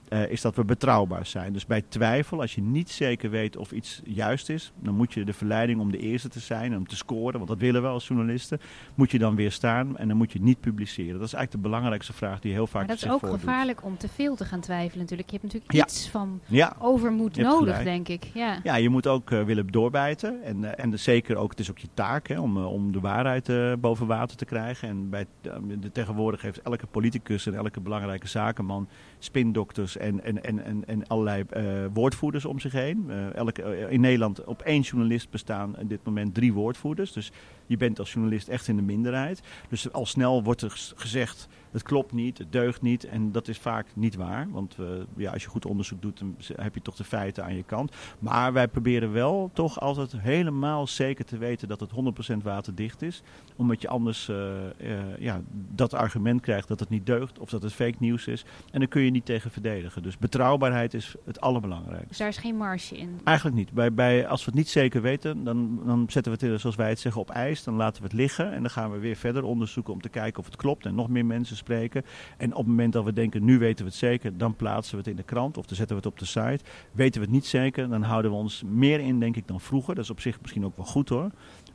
Uh, 0.10 0.32
is 0.32 0.42
dat 0.42 0.56
we 0.56 0.64
betrouwbaar 0.64 1.26
zijn. 1.26 1.54
Dus 1.54 1.66
bij 1.66 1.82
twijfel, 1.88 2.42
als 2.42 2.56
je 2.56 2.62
niet 2.62 2.90
zeker 2.90 3.30
weet 3.30 3.58
of 3.58 3.72
iets 3.72 4.02
juist 4.04 4.50
is, 4.50 4.72
dan 4.80 4.96
moet 4.96 5.14
je 5.14 5.24
de 5.24 5.34
verleiding 5.34 5.80
om 5.80 5.92
de 5.92 5.98
eerste 5.98 6.30
te 6.30 6.40
zijn 6.40 6.72
en 6.72 6.78
om 6.78 6.88
te 6.88 6.96
scoren, 6.96 7.34
want 7.34 7.48
dat 7.48 7.60
willen 7.60 7.82
we 7.82 7.88
als 7.88 8.08
journalisten, 8.08 8.60
moet 8.96 9.12
je 9.12 9.20
dan 9.20 9.36
weer 9.36 9.52
staan 9.52 9.98
en 9.98 10.08
dan 10.08 10.18
moet 10.18 10.32
je 10.32 10.42
niet 10.42 10.60
publiceren. 10.60 11.20
Dat 11.20 11.28
is 11.28 11.34
eigenlijk 11.34 11.64
de 11.64 11.70
belangrijkste 11.70 12.14
vraag 12.14 12.40
die 12.40 12.52
heel 12.52 12.68
vaak 12.68 12.88
maar 12.88 12.96
dat 12.96 13.06
is 13.06 13.12
ook 13.12 13.28
gevaarlijk 13.28 13.84
om 13.84 13.98
te 13.98 14.08
veel 14.08 14.36
te 14.36 14.46
gaan 14.46 14.60
twijfelen 14.60 15.00
natuurlijk. 15.00 15.30
Je 15.30 15.38
hebt 15.42 15.54
natuurlijk 15.54 15.90
iets 15.90 16.10
van 16.10 16.40
ja. 16.46 16.76
overmoed 16.80 17.38
nodig, 17.38 17.84
denk 17.84 18.08
ik. 18.08 18.24
Ja. 18.34 18.60
ja, 18.64 18.76
je 18.76 18.90
moet 18.90 19.08
ook 19.08 19.32
uh, 19.32 19.44
willen 19.44 19.68
doorbijten 19.68 20.44
en, 20.44 20.58
uh, 20.58 20.70
en 20.76 21.00
zeker 21.00 21.36
ook, 21.36 21.50
het 21.50 21.60
is 21.60 21.70
ook 21.70 21.78
je 21.78 21.88
taak 21.94 22.28
hè, 22.28 22.40
om, 22.40 22.58
om 22.58 22.92
de 22.92 23.00
waarheid 23.00 23.52
boven 23.82 24.08
water 24.08 24.38
te 24.38 24.46
krijgen. 24.46 24.90
En 24.90 25.10
bij 25.10 25.26
de, 25.42 25.92
tegenwoordig 25.92 26.42
heeft 26.42 26.62
elke 26.62 26.86
politicus 26.86 27.46
en 27.46 27.54
elke 27.54 27.80
belangrijke 27.80 28.28
zakenman 28.28 28.88
spindokters 29.20 29.93
en, 29.98 30.24
en, 30.24 30.44
en, 30.44 30.64
en, 30.66 30.84
en 30.86 31.08
allerlei 31.08 31.44
uh, 31.58 31.86
woordvoerders 31.94 32.46
om 32.46 32.60
zich 32.60 32.72
heen. 32.72 33.06
Uh, 33.10 33.36
elke, 33.36 33.62
uh, 33.62 33.92
in 33.92 34.02
Nederland 34.02 34.44
op 34.44 34.62
één 34.62 34.82
journalist 34.82 35.30
bestaan 35.30 35.76
op 35.80 35.90
dit 35.90 36.00
moment 36.04 36.34
drie 36.34 36.54
woordvoerders. 36.54 37.14
Dus 37.14 37.32
je 37.66 37.78
bent 37.78 38.00
als 38.00 38.14
journalist 38.14 38.48
echt 38.48 38.68
in 38.68 38.76
de 38.76 38.82
minderheid. 38.82 39.42
Dus 39.70 39.92
al 39.92 40.06
snel 40.06 40.44
wordt 40.44 40.62
er 40.62 40.92
gezegd, 40.96 41.48
het 41.74 41.84
klopt 41.84 42.12
niet, 42.12 42.38
het 42.38 42.52
deugt 42.52 42.82
niet. 42.82 43.04
En 43.04 43.32
dat 43.32 43.48
is 43.48 43.58
vaak 43.58 43.88
niet 43.94 44.16
waar. 44.16 44.48
Want 44.52 44.78
uh, 44.80 44.88
ja, 45.16 45.32
als 45.32 45.44
je 45.44 45.50
goed 45.50 45.66
onderzoek 45.66 46.02
doet, 46.02 46.20
dan 46.20 46.36
heb 46.56 46.74
je 46.74 46.82
toch 46.82 46.96
de 46.96 47.04
feiten 47.04 47.44
aan 47.44 47.56
je 47.56 47.64
kant. 47.64 47.96
Maar 48.20 48.54
wij 48.54 48.68
proberen 48.68 49.12
wel 49.12 49.50
toch 49.54 49.80
altijd 49.80 50.12
helemaal 50.18 50.88
zeker 50.88 51.26
te 51.26 51.38
weten 51.38 51.68
dat 51.68 51.80
het 51.80 51.90
100% 52.34 52.36
waterdicht 52.44 53.02
is. 53.02 53.22
Omdat 53.56 53.82
je 53.82 53.88
anders 53.88 54.30
uh, 54.30 54.36
uh, 54.36 55.18
ja, 55.20 55.42
dat 55.52 55.94
argument 55.94 56.42
krijgt 56.42 56.68
dat 56.68 56.80
het 56.80 56.90
niet 56.90 57.06
deugt 57.06 57.40
of 57.40 57.50
dat 57.50 57.64
het 57.64 57.74
fake 57.74 57.98
nieuws 58.00 58.28
is. 58.28 58.46
En 58.72 58.80
dan 58.80 58.88
kun 58.88 59.02
je 59.02 59.12
niet 59.12 59.26
tegen 59.26 59.52
verdedigen. 59.52 60.04
Dus 60.04 60.18
betrouwbaarheid 60.18 60.94
is 60.94 61.16
het 61.26 61.42
allerbelangrijkste. 61.42 62.08
Dus 62.08 62.18
daar 62.18 62.28
is 62.28 62.38
geen 62.38 62.58
marge 62.58 62.98
in? 62.98 63.20
Eigenlijk 63.24 63.58
niet. 63.58 63.72
Bij, 63.72 63.94
bij, 63.94 64.28
als 64.28 64.40
we 64.40 64.46
het 64.46 64.60
niet 64.60 64.70
zeker 64.70 65.02
weten, 65.02 65.44
dan, 65.44 65.82
dan 65.86 66.06
zetten 66.10 66.38
we 66.40 66.48
het 66.48 66.62
zoals 66.62 66.76
wij 66.76 66.90
het 66.90 67.00
zeggen 67.00 67.22
op 67.22 67.30
ijs. 67.30 67.53
Dan 67.62 67.76
laten 67.76 68.02
we 68.02 68.08
het 68.08 68.18
liggen. 68.18 68.52
En 68.54 68.62
dan 68.62 68.70
gaan 68.70 68.92
we 68.92 68.98
weer 68.98 69.16
verder 69.16 69.44
onderzoeken 69.44 69.94
om 69.94 70.02
te 70.02 70.10
kijken 70.10 70.40
of 70.40 70.46
het 70.46 70.56
klopt. 70.56 70.86
En 70.86 70.96
nog 70.96 71.10
meer 71.10 71.26
mensen 71.26 71.56
spreken. 71.56 72.04
En 72.38 72.52
op 72.52 72.58
het 72.58 72.68
moment 72.68 72.94
dat 72.94 73.04
we 73.04 73.14
denken, 73.14 73.44
nu 73.44 73.58
weten 73.58 73.86
we 73.86 73.92
het 73.92 74.00
zeker, 74.00 74.38
dan 74.38 74.56
plaatsen 74.56 74.92
we 74.94 74.98
het 74.98 75.08
in 75.08 75.16
de 75.16 75.24
krant 75.24 75.58
of 75.58 75.66
dan 75.66 75.76
zetten 75.76 75.96
we 75.96 76.02
het 76.04 76.12
op 76.12 76.20
de 76.20 76.26
site. 76.26 76.64
Weten 76.92 77.20
we 77.20 77.26
het 77.26 77.36
niet 77.36 77.46
zeker, 77.46 77.90
dan 77.90 78.04
houden 78.04 78.32
we 78.32 78.38
ons 78.38 78.64
meer 78.66 79.00
in, 79.00 79.20
denk 79.20 79.36
ik, 79.36 79.48
dan 79.48 79.62
vroeger. 79.62 79.96
Dat 79.96 80.04
is 80.04 80.10
op 80.10 80.20
zich 80.20 80.42
misschien 80.42 80.66
ook 80.66 80.76
wel 80.76 80.86
goed 80.86 81.10
hoor. 81.10 81.32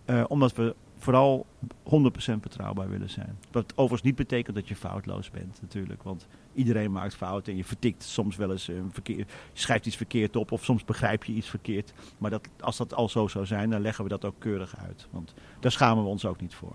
Uh, 0.06 0.25
omdat 0.28 0.54
we 0.54 0.75
vooral 0.99 1.47
100% 1.66 2.35
betrouwbaar 2.40 2.90
willen 2.90 3.11
zijn. 3.11 3.38
Wat 3.50 3.73
overigens 3.73 4.02
niet 4.02 4.16
betekent 4.16 4.56
dat 4.56 4.68
je 4.68 4.76
foutloos 4.76 5.30
bent 5.30 5.58
natuurlijk. 5.61 6.02
Want 6.02 6.26
iedereen 6.59 6.93
maakt 6.93 7.15
fouten 7.15 7.53
en 7.53 7.59
je 7.59 7.65
vertikt 7.65 8.03
soms 8.03 8.37
wel 8.37 8.50
eens 8.50 8.69
een 8.69 8.91
verkeer, 8.93 9.17
je 9.17 9.27
schrijft 9.53 9.87
iets 9.87 9.97
verkeerd 9.97 10.37
op 10.37 10.53
of 10.53 10.65
soms 10.65 10.85
begrijp 10.85 11.25
je 11.25 11.33
iets 11.33 11.49
verkeerd. 11.49 11.93
Maar 12.19 12.31
dat, 12.31 12.49
als 12.61 12.77
dat 12.77 12.95
al 12.95 13.09
zo 13.09 13.29
zou 13.29 13.47
zijn, 13.47 13.71
dan 13.71 13.81
leggen 13.81 14.05
we 14.05 14.11
dat 14.11 14.25
ook 14.25 14.35
keurig 14.38 14.77
uit. 14.77 15.07
Want 15.11 15.35
daar 15.61 15.73
schamen 15.73 16.05
we 16.05 16.11
ons 16.11 16.25
ook 16.25 16.41
niet 16.41 16.55
voor. 16.55 16.75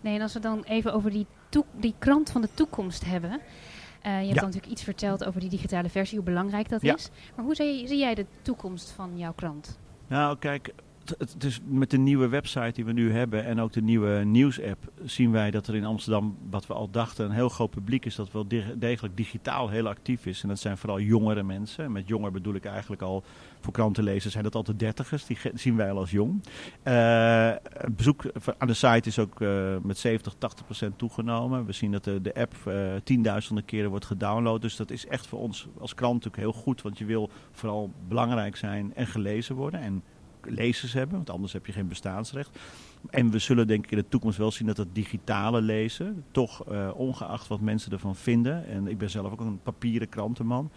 Nee, 0.00 0.14
en 0.14 0.22
als 0.22 0.32
we 0.32 0.40
dan 0.40 0.62
even 0.62 0.92
over 0.92 1.10
die, 1.10 1.26
die 1.72 1.94
krant 1.98 2.30
van 2.30 2.40
de 2.40 2.48
toekomst 2.54 3.04
hebben. 3.04 3.30
Uh, 3.30 4.20
je 4.20 4.26
hebt 4.26 4.34
ja. 4.34 4.44
natuurlijk 4.44 4.72
iets 4.72 4.82
verteld 4.82 5.24
over 5.24 5.40
die 5.40 5.48
digitale 5.48 5.88
versie, 5.88 6.16
hoe 6.16 6.26
belangrijk 6.26 6.68
dat 6.68 6.82
ja. 6.82 6.94
is. 6.94 7.10
Maar 7.34 7.44
hoe 7.44 7.54
zie, 7.54 7.86
zie 7.86 7.98
jij 7.98 8.14
de 8.14 8.26
toekomst 8.42 8.90
van 8.90 9.18
jouw 9.18 9.32
krant? 9.32 9.78
Nou, 10.06 10.38
kijk, 10.38 10.74
het 11.18 11.44
is 11.44 11.60
met 11.64 11.90
de 11.90 11.98
nieuwe 11.98 12.28
website 12.28 12.72
die 12.72 12.84
we 12.84 12.92
nu 12.92 13.12
hebben 13.12 13.44
en 13.44 13.60
ook 13.60 13.72
de 13.72 13.82
nieuwe 13.82 14.24
nieuwsapp 14.24 14.92
zien 15.04 15.32
wij 15.32 15.50
dat 15.50 15.66
er 15.66 15.74
in 15.74 15.84
Amsterdam, 15.84 16.36
wat 16.50 16.66
we 16.66 16.74
al 16.74 16.90
dachten, 16.90 17.24
een 17.24 17.30
heel 17.30 17.48
groot 17.48 17.70
publiek 17.70 18.04
is 18.04 18.14
dat 18.14 18.32
wel 18.32 18.46
degelijk 18.76 19.16
digitaal 19.16 19.68
heel 19.68 19.88
actief 19.88 20.26
is. 20.26 20.42
En 20.42 20.48
dat 20.48 20.58
zijn 20.58 20.78
vooral 20.78 21.00
jongere 21.00 21.42
mensen. 21.42 21.92
Met 21.92 22.08
jonger 22.08 22.32
bedoel 22.32 22.54
ik 22.54 22.64
eigenlijk 22.64 23.02
al 23.02 23.24
voor 23.60 23.72
krantenlezers 23.72 24.32
zijn 24.32 24.44
dat 24.44 24.54
altijd 24.54 24.78
dertigers. 24.78 25.26
Die 25.26 25.38
zien 25.54 25.76
wij 25.76 25.90
al 25.90 25.98
als 25.98 26.10
jong. 26.10 26.42
Uh, 26.84 27.52
bezoek 27.90 28.24
aan 28.58 28.66
de 28.66 28.74
site 28.74 29.08
is 29.08 29.18
ook 29.18 29.40
uh, 29.40 29.76
met 29.82 29.98
70, 29.98 30.34
80 30.38 30.64
procent 30.64 30.98
toegenomen. 30.98 31.66
We 31.66 31.72
zien 31.72 31.92
dat 31.92 32.04
de, 32.04 32.20
de 32.20 32.34
app 32.34 32.54
uh, 32.68 32.74
tienduizenden 33.04 33.64
keren 33.64 33.90
wordt 33.90 34.04
gedownload. 34.04 34.62
Dus 34.62 34.76
dat 34.76 34.90
is 34.90 35.06
echt 35.06 35.26
voor 35.26 35.38
ons 35.38 35.68
als 35.78 35.94
krant 35.94 36.14
natuurlijk 36.14 36.42
heel 36.42 36.62
goed. 36.62 36.82
Want 36.82 36.98
je 36.98 37.04
wil 37.04 37.30
vooral 37.52 37.90
belangrijk 38.08 38.56
zijn 38.56 38.94
en 38.94 39.06
gelezen 39.06 39.54
worden. 39.54 39.80
En 39.80 40.02
lezers 40.42 40.92
hebben, 40.92 41.16
want 41.16 41.30
anders 41.30 41.52
heb 41.52 41.66
je 41.66 41.72
geen 41.72 41.88
bestaansrecht. 41.88 42.58
En 43.10 43.30
we 43.30 43.38
zullen 43.38 43.66
denk 43.66 43.84
ik 43.84 43.90
in 43.90 43.98
de 43.98 44.08
toekomst 44.08 44.38
wel 44.38 44.50
zien 44.50 44.66
dat 44.66 44.76
het 44.76 44.94
digitale 44.94 45.60
lezen, 45.60 46.24
toch 46.30 46.72
uh, 46.72 46.90
ongeacht 46.94 47.48
wat 47.48 47.60
mensen 47.60 47.92
ervan 47.92 48.16
vinden, 48.16 48.66
en 48.66 48.86
ik 48.86 48.98
ben 48.98 49.10
zelf 49.10 49.32
ook 49.32 49.40
een 49.40 49.62
papieren 49.62 50.08
krantenman, 50.08 50.70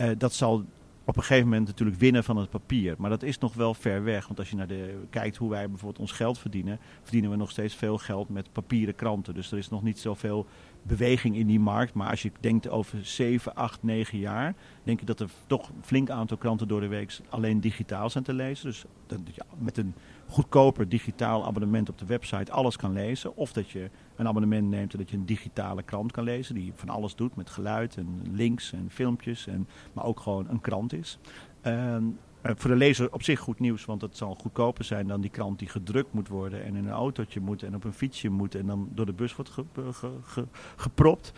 uh, 0.00 0.10
dat 0.18 0.32
zal 0.32 0.64
op 1.10 1.16
een 1.16 1.22
gegeven 1.22 1.48
moment 1.48 1.66
natuurlijk 1.66 1.98
winnen 1.98 2.24
van 2.24 2.36
het 2.36 2.50
papier. 2.50 2.94
Maar 2.98 3.10
dat 3.10 3.22
is 3.22 3.38
nog 3.38 3.54
wel 3.54 3.74
ver 3.74 4.04
weg. 4.04 4.26
Want 4.26 4.38
als 4.38 4.50
je 4.50 4.56
naar 4.56 4.66
de, 4.66 5.06
kijkt 5.10 5.36
hoe 5.36 5.50
wij 5.50 5.68
bijvoorbeeld 5.68 6.00
ons 6.00 6.12
geld 6.12 6.38
verdienen, 6.38 6.78
verdienen 7.02 7.30
we 7.30 7.36
nog 7.36 7.50
steeds 7.50 7.74
veel 7.74 7.98
geld 7.98 8.28
met 8.28 8.52
papieren 8.52 8.94
kranten. 8.94 9.34
Dus 9.34 9.52
er 9.52 9.58
is 9.58 9.68
nog 9.68 9.82
niet 9.82 9.98
zoveel 9.98 10.46
beweging 10.82 11.36
in 11.36 11.46
die 11.46 11.60
markt. 11.60 11.94
Maar 11.94 12.10
als 12.10 12.22
je 12.22 12.32
denkt 12.40 12.68
over 12.68 12.98
7, 13.02 13.54
8, 13.54 13.82
9 13.82 14.18
jaar, 14.18 14.54
denk 14.82 15.00
ik 15.00 15.06
dat 15.06 15.20
er 15.20 15.30
toch 15.46 15.68
een 15.68 15.82
flink 15.82 16.10
aantal 16.10 16.36
kranten 16.36 16.68
door 16.68 16.80
de 16.80 16.86
week 16.86 17.18
alleen 17.28 17.60
digitaal 17.60 18.10
zijn 18.10 18.24
te 18.24 18.32
lezen. 18.32 18.66
Dus 18.66 18.84
dat, 19.06 19.18
ja, 19.32 19.44
met 19.58 19.76
een 19.76 19.94
goedkoper 20.28 20.88
digitaal 20.88 21.46
abonnement 21.46 21.88
op 21.88 21.98
de 21.98 22.06
website 22.06 22.52
alles 22.52 22.76
kan 22.76 22.92
lezen. 22.92 23.36
Of 23.36 23.52
dat 23.52 23.70
je 23.70 23.90
een 24.20 24.28
abonnement 24.28 24.68
neemt 24.68 24.98
dat 24.98 25.10
je 25.10 25.16
een 25.16 25.26
digitale 25.26 25.82
krant 25.82 26.12
kan 26.12 26.24
lezen. 26.24 26.54
Die 26.54 26.72
van 26.74 26.88
alles 26.88 27.14
doet 27.14 27.36
met 27.36 27.50
geluid 27.50 27.96
en 27.96 28.22
links 28.32 28.72
en 28.72 28.86
filmpjes. 28.90 29.46
En, 29.46 29.68
maar 29.92 30.04
ook 30.04 30.20
gewoon 30.20 30.48
een 30.48 30.60
krant 30.60 30.92
is. 30.92 31.18
Uh, 31.66 31.96
voor 32.42 32.70
de 32.70 32.76
lezer 32.76 33.12
op 33.12 33.22
zich 33.22 33.40
goed 33.40 33.58
nieuws, 33.58 33.84
want 33.84 34.02
het 34.02 34.16
zal 34.16 34.34
goedkoper 34.34 34.84
zijn 34.84 35.06
dan 35.06 35.20
die 35.20 35.30
krant 35.30 35.58
die 35.58 35.68
gedrukt 35.68 36.12
moet 36.12 36.28
worden 36.28 36.64
en 36.64 36.76
in 36.76 36.86
een 36.86 36.92
autootje 36.92 37.40
moet 37.40 37.62
en 37.62 37.74
op 37.74 37.84
een 37.84 37.92
fietsje 37.92 38.28
moet 38.28 38.54
en 38.54 38.66
dan 38.66 38.88
door 38.94 39.06
de 39.06 39.12
bus 39.12 39.36
wordt 39.36 39.50
ge, 39.50 39.64
ge, 39.74 40.10
ge, 40.22 40.46
gepropt. 40.76 41.32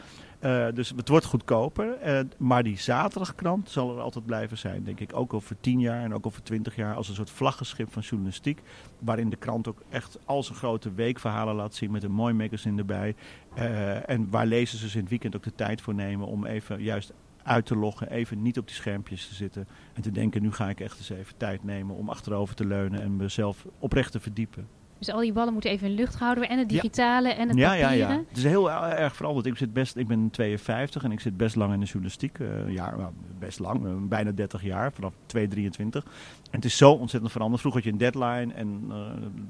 Uh, 0.45 0.67
dus 0.75 0.93
het 0.97 1.09
wordt 1.09 1.25
goedkoper. 1.25 1.99
Uh, 2.07 2.21
maar 2.39 2.63
die 2.63 2.79
zaterdagkrant 2.79 3.71
zal 3.71 3.97
er 3.97 4.03
altijd 4.03 4.27
blijven 4.27 4.59
zijn, 4.59 4.85
denk 4.85 5.01
ik. 5.01 5.17
Ook 5.17 5.35
over 5.35 5.57
tien 5.61 5.81
jaar 5.81 6.03
en 6.03 6.15
ook 6.15 6.27
over 6.27 6.43
twintig 6.43 6.77
jaar 6.77 6.95
als 6.95 7.09
een 7.09 7.15
soort 7.15 7.31
vlaggenschip 7.31 7.93
van 7.93 8.03
journalistiek. 8.03 8.63
Waarin 8.99 9.31
de 9.31 9.37
krant 9.37 9.69
ook 9.69 9.83
echt 9.89 10.19
al 10.25 10.43
zijn 10.43 10.59
grote 10.59 10.93
weekverhalen 10.93 11.55
laat 11.55 11.75
zien 11.75 11.91
met 11.91 12.03
een 12.03 12.13
mooi 12.13 12.35
magazine 12.35 12.79
erbij. 12.79 13.15
Uh, 13.59 14.09
en 14.11 14.31
waar 14.31 14.47
lezers 14.47 14.81
dus 14.81 14.95
in 14.95 15.01
het 15.01 15.11
weekend 15.11 15.37
ook 15.37 15.43
de 15.43 15.55
tijd 15.55 15.81
voor 15.81 15.95
nemen 15.95 16.27
om 16.27 16.47
even 16.47 16.83
juist 16.83 17.13
uit 17.43 17.67
te 17.67 17.77
loggen, 17.77 18.11
even 18.11 18.43
niet 18.43 18.59
op 18.59 18.67
die 18.67 18.77
schermpjes 18.77 19.29
te 19.29 19.35
zitten 19.35 19.69
en 19.93 20.03
te 20.03 20.11
denken, 20.11 20.43
nu 20.43 20.53
ga 20.53 20.69
ik 20.69 20.81
echt 20.81 20.99
eens 20.99 21.11
even 21.11 21.37
tijd 21.37 21.65
nemen 21.65 21.97
om 21.97 22.09
achterover 22.09 22.55
te 22.55 22.67
leunen 22.67 23.03
en 23.03 23.17
mezelf 23.17 23.67
oprecht 23.79 24.13
te 24.13 24.21
verdiepen. 24.21 24.67
Dus 25.05 25.15
al 25.15 25.21
die 25.21 25.33
ballen 25.33 25.53
moeten 25.53 25.71
even 25.71 25.89
in 25.89 25.95
lucht 25.95 26.15
gehouden 26.15 26.45
worden. 26.45 26.59
En 26.59 26.69
het 26.69 26.83
digitale 26.83 27.29
en 27.29 27.49
het 27.49 27.59
ja, 27.59 27.69
papieren. 27.69 27.97
Ja, 27.97 28.09
ja. 28.09 28.23
Het 28.29 28.37
is 28.37 28.45
heel 28.45 28.71
erg 28.71 29.17
veranderd. 29.17 29.47
Ik, 29.47 29.57
zit 29.57 29.73
best, 29.73 29.97
ik 29.97 30.07
ben 30.07 30.31
52 30.31 31.05
en 31.05 31.13
ik 31.13 31.21
zit 31.21 31.37
best 31.37 31.57
lang 31.57 31.73
in 31.73 31.81
de 31.81 31.87
journalistiek. 31.87 32.39
Uh, 32.39 32.49
ja, 32.69 33.11
best 33.39 33.59
lang. 33.59 33.87
Uh, 33.87 33.93
bijna 34.01 34.31
30 34.31 34.63
jaar. 34.63 34.93
Vanaf 34.93 35.13
223. 35.27 36.05
En 36.05 36.59
het 36.59 36.65
is 36.65 36.77
zo 36.77 36.93
ontzettend 36.93 37.33
veranderd. 37.33 37.61
Vroeger 37.61 37.83
had 37.83 37.93
je 37.93 38.05
een 38.05 38.13
deadline. 38.13 38.55
En 38.55 38.85
uh, 38.89 38.97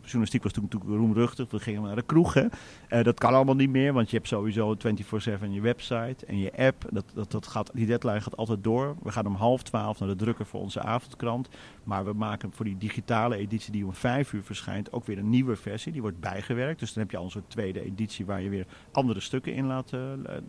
journalistiek 0.02 0.42
was 0.42 0.52
toen 0.52 0.62
natuurlijk 0.62 0.90
roemruchtig. 0.90 1.50
We 1.50 1.58
gingen 1.58 1.82
naar 1.82 1.96
de 1.96 2.02
kroeg. 2.02 2.34
Hè. 2.34 3.02
dat 3.02 3.18
kan 3.18 3.34
allemaal 3.34 3.54
niet 3.54 3.70
meer. 3.70 3.92
Want 3.92 4.10
je 4.10 4.16
hebt 4.16 4.28
sowieso 4.28 4.76
24-7 4.76 4.78
je 5.50 5.60
website 5.60 6.26
en 6.26 6.38
je 6.38 6.52
app. 6.56 6.84
Dat, 6.90 7.04
dat, 7.14 7.30
dat 7.30 7.46
gaat, 7.46 7.70
die 7.74 7.86
deadline 7.86 8.20
gaat 8.20 8.36
altijd 8.36 8.64
door. 8.64 8.96
We 9.02 9.12
gaan 9.12 9.26
om 9.26 9.34
half 9.34 9.62
twaalf 9.62 9.98
naar 9.98 10.08
de 10.08 10.16
drukker 10.16 10.46
voor 10.46 10.60
onze 10.60 10.80
avondkrant. 10.80 11.48
Maar 11.84 12.04
we 12.04 12.12
maken 12.12 12.52
voor 12.52 12.64
die 12.64 12.78
digitale 12.78 13.36
editie 13.36 13.72
die 13.72 13.86
om 13.86 13.94
vijf 13.94 14.32
uur 14.32 14.42
verschijnt 14.42 14.92
ook 14.92 15.06
weer 15.06 15.18
een 15.18 15.30
nieuwe 15.42 15.56
versie. 15.56 15.92
Die 15.92 16.00
wordt 16.00 16.20
bijgewerkt. 16.20 16.80
Dus 16.80 16.92
dan 16.92 17.02
heb 17.02 17.12
je 17.12 17.16
al 17.16 17.24
een 17.24 17.30
soort 17.30 17.50
tweede 17.50 17.84
editie 17.84 18.26
waar 18.26 18.42
je 18.42 18.48
weer 18.48 18.66
andere 18.92 19.20
stukken 19.20 19.54
in 19.54 19.66
laat, 19.66 19.92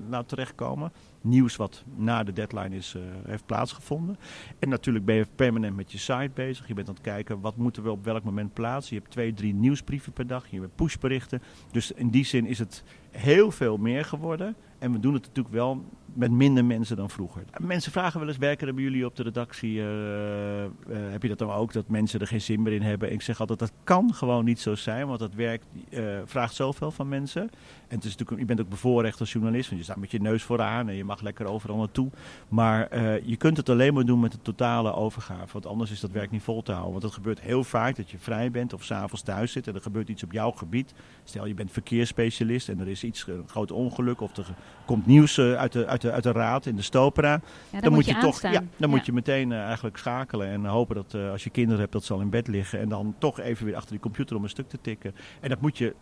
laat 0.09 0.29
terechtkomen. 0.29 0.91
Nieuws 1.21 1.55
wat 1.55 1.83
na 1.95 2.23
de 2.23 2.33
deadline 2.33 2.75
is, 2.75 2.93
uh, 2.97 3.01
heeft 3.25 3.45
plaatsgevonden. 3.45 4.17
En 4.59 4.69
natuurlijk 4.69 5.05
ben 5.05 5.15
je 5.15 5.27
permanent 5.35 5.75
met 5.75 5.91
je 5.91 5.97
site 5.97 6.31
bezig. 6.33 6.67
Je 6.67 6.73
bent 6.73 6.87
aan 6.87 6.93
het 6.93 7.03
kijken 7.03 7.41
wat 7.41 7.57
moeten 7.57 7.83
we 7.83 7.91
op 7.91 8.03
welk 8.03 8.23
moment 8.23 8.53
plaatsen. 8.53 8.95
Je 8.95 9.01
hebt 9.01 9.13
twee, 9.13 9.33
drie 9.33 9.53
nieuwsbrieven 9.53 10.13
per 10.13 10.27
dag. 10.27 10.47
Je 10.49 10.59
hebt 10.59 10.75
pushberichten. 10.75 11.41
Dus 11.71 11.91
in 11.91 12.09
die 12.09 12.25
zin 12.25 12.45
is 12.45 12.59
het 12.59 12.83
heel 13.11 13.51
veel 13.51 13.77
meer 13.77 14.05
geworden. 14.05 14.55
En 14.83 14.91
we 14.91 14.99
doen 14.99 15.13
het 15.13 15.25
natuurlijk 15.25 15.55
wel 15.55 15.85
met 16.13 16.31
minder 16.31 16.65
mensen 16.65 16.95
dan 16.95 17.09
vroeger. 17.09 17.43
Mensen 17.57 17.91
vragen 17.91 18.19
wel 18.19 18.27
eens, 18.27 18.37
werken 18.37 18.67
er 18.67 18.73
bij 18.73 18.83
jullie 18.83 19.05
op 19.05 19.15
de 19.15 19.23
redactie? 19.23 19.73
Uh, 19.73 19.83
uh, 19.83 20.67
heb 20.87 21.21
je 21.21 21.27
dat 21.27 21.37
dan 21.37 21.51
ook, 21.51 21.73
dat 21.73 21.87
mensen 21.87 22.19
er 22.19 22.27
geen 22.27 22.41
zin 22.41 22.61
meer 22.61 22.73
in 22.73 22.81
hebben? 22.81 23.07
En 23.07 23.13
ik 23.13 23.21
zeg 23.21 23.39
altijd, 23.39 23.59
dat 23.59 23.71
kan 23.83 24.13
gewoon 24.13 24.45
niet 24.45 24.59
zo 24.59 24.75
zijn, 24.75 25.07
want 25.07 25.19
dat 25.19 25.33
werk 25.33 25.63
uh, 25.89 26.19
vraagt 26.25 26.55
zoveel 26.55 26.91
van 26.91 27.09
mensen. 27.09 27.41
En 27.87 27.95
het 27.95 28.03
is 28.03 28.11
natuurlijk, 28.11 28.39
je 28.39 28.45
bent 28.45 28.61
ook 28.61 28.69
bevoorrecht 28.69 29.19
als 29.19 29.31
journalist, 29.31 29.69
want 29.69 29.79
je 29.79 29.85
staat 29.85 29.99
met 29.99 30.11
je 30.11 30.21
neus 30.21 30.43
vooraan 30.43 30.89
en 30.89 30.95
je 30.95 31.03
mag 31.03 31.21
lekker 31.21 31.45
overal 31.45 31.77
naartoe. 31.77 32.09
Maar 32.49 32.99
je 33.25 33.35
kunt 33.37 33.57
het 33.57 33.69
alleen 33.69 33.93
maar 33.93 34.05
doen 34.05 34.19
met 34.19 34.31
de 34.31 34.41
totale 34.41 34.93
overgave, 34.93 35.53
want 35.53 35.65
anders 35.65 35.91
is 35.91 35.99
dat 35.99 36.11
werk 36.11 36.31
niet 36.31 36.43
vol 36.43 36.61
te 36.61 36.71
houden. 36.71 36.91
Want 36.91 37.03
het 37.03 37.13
gebeurt 37.13 37.41
heel 37.41 37.63
vaak 37.63 37.95
dat 37.95 38.09
je 38.09 38.17
vrij 38.17 38.51
bent 38.51 38.73
of 38.73 38.83
s'avonds 38.83 39.23
thuis 39.23 39.51
zit 39.51 39.67
en 39.67 39.75
er 39.75 39.81
gebeurt 39.81 40.09
iets 40.09 40.23
op 40.23 40.31
jouw 40.31 40.51
gebied. 40.51 40.93
Stel, 41.23 41.45
je 41.45 41.53
bent 41.53 41.71
verkeersspecialist 41.71 42.69
en 42.69 42.79
er 42.79 42.87
is 42.87 43.03
iets, 43.03 43.27
een 43.27 43.47
groot 43.47 43.71
ongeluk 43.71 44.21
of 44.21 44.37
er 44.37 44.55
komt 44.85 45.05
nieuws 45.05 45.39
uit 45.39 45.71
de, 45.71 45.87
uit 45.87 46.01
de, 46.01 46.11
uit 46.11 46.23
de 46.23 46.31
raad 46.31 46.65
in 46.65 46.75
de 46.75 46.81
Stopera. 46.81 47.31
Ja, 47.31 47.39
dan, 47.71 47.81
dan, 47.81 47.93
moet 47.93 48.05
je, 48.05 48.13
je 48.13 48.19
toch, 48.19 48.41
ja, 48.41 48.51
dan 48.51 48.67
ja. 48.77 48.87
moet 48.87 49.05
je 49.05 49.13
meteen 49.13 49.51
uh, 49.51 49.63
eigenlijk 49.63 49.97
schakelen 49.97 50.47
en 50.47 50.65
hopen 50.65 50.95
dat 50.95 51.13
uh, 51.15 51.31
als 51.31 51.43
je 51.43 51.49
kinderen 51.49 51.79
hebt 51.79 51.91
dat 51.91 52.03
ze 52.03 52.13
al 52.13 52.19
in 52.19 52.29
bed 52.29 52.47
liggen 52.47 52.79
en 52.79 52.89
dan 52.89 53.15
toch 53.17 53.39
even 53.39 53.65
weer 53.65 53.75
achter 53.75 53.91
die 53.91 53.99
computer 53.99 54.35
om 54.35 54.43
een 54.43 54.49
stuk 54.49 54.69
te 54.69 54.77
tikken. 54.81 55.15
En 55.39 55.49
dat 55.49 55.61
moet 55.61 55.77
je, 55.77 55.95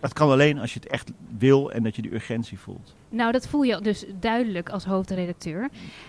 dat 0.00 0.12
kan 0.12 0.30
alleen 0.30 0.58
als 0.58 0.74
je 0.74 0.80
het 0.80 0.88
echt 0.88 1.12
wil 1.38 1.72
en 1.72 1.82
dat 1.82 1.96
je 1.96 2.02
die 2.02 2.14
urgentie 2.14 2.58
voelt. 2.58 2.94
Nou, 3.08 3.32
dat 3.32 3.48
voel 3.48 3.62
je 3.62 3.80
dus 3.80 4.04
duidelijk 4.20 4.68
als 4.70 4.84
hoofdredacteur. 4.84 5.68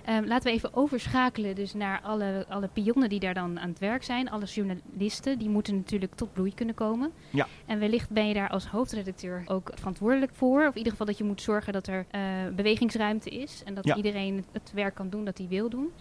Um, 0.10 0.26
laten 0.28 0.50
we 0.52 0.58
even 0.58 0.74
overschakelen 0.74 1.56
dus 1.56 1.74
naar 1.74 2.02
alle, 2.02 2.46
alle 2.50 2.68
pionnen 2.74 3.10
die 3.10 3.20
daar 3.20 3.34
dan 3.34 3.60
aan 3.60 3.70
het 3.70 3.80
werk 3.80 4.04
zijn. 4.04 4.30
Alle 4.30 4.46
journalisten, 4.46 5.38
die 5.40 5.50
moeten 5.50 5.76
natuurlijk 5.76 6.16
tot 6.16 6.34
bloei 6.34 6.54
kunnen 6.54 6.76
komen. 6.76 7.12
Ja. 7.30 7.48
En 7.66 7.80
wellicht 7.80 8.10
ben 8.10 8.28
je 8.28 8.34
daar 8.34 8.50
als 8.50 8.68
hoofdredacteur 8.68 9.44
ook 9.48 9.72
verantwoordelijk 9.76 10.32
voor. 10.36 10.60
Of 10.62 10.72
in 10.72 10.78
ieder 10.78 10.92
geval 10.92 11.06
dat 11.08 11.18
je 11.18 11.24
moet 11.24 11.42
zorgen 11.42 11.74
dat 11.74 11.88
er 11.88 12.06
uh, 12.16 12.22
bewegingsruimte 12.56 13.30
is. 13.30 13.62
En 13.66 13.74
dat 13.74 13.86
Ja. 13.86 13.96
iedereen 13.96 14.46
het 14.52 14.72
werk 14.74 14.96
kan 14.96 15.10
doen 15.10 15.26
dat 15.26 15.38
hij 15.38 15.48
wil 15.48 15.70
doen. 15.70 15.92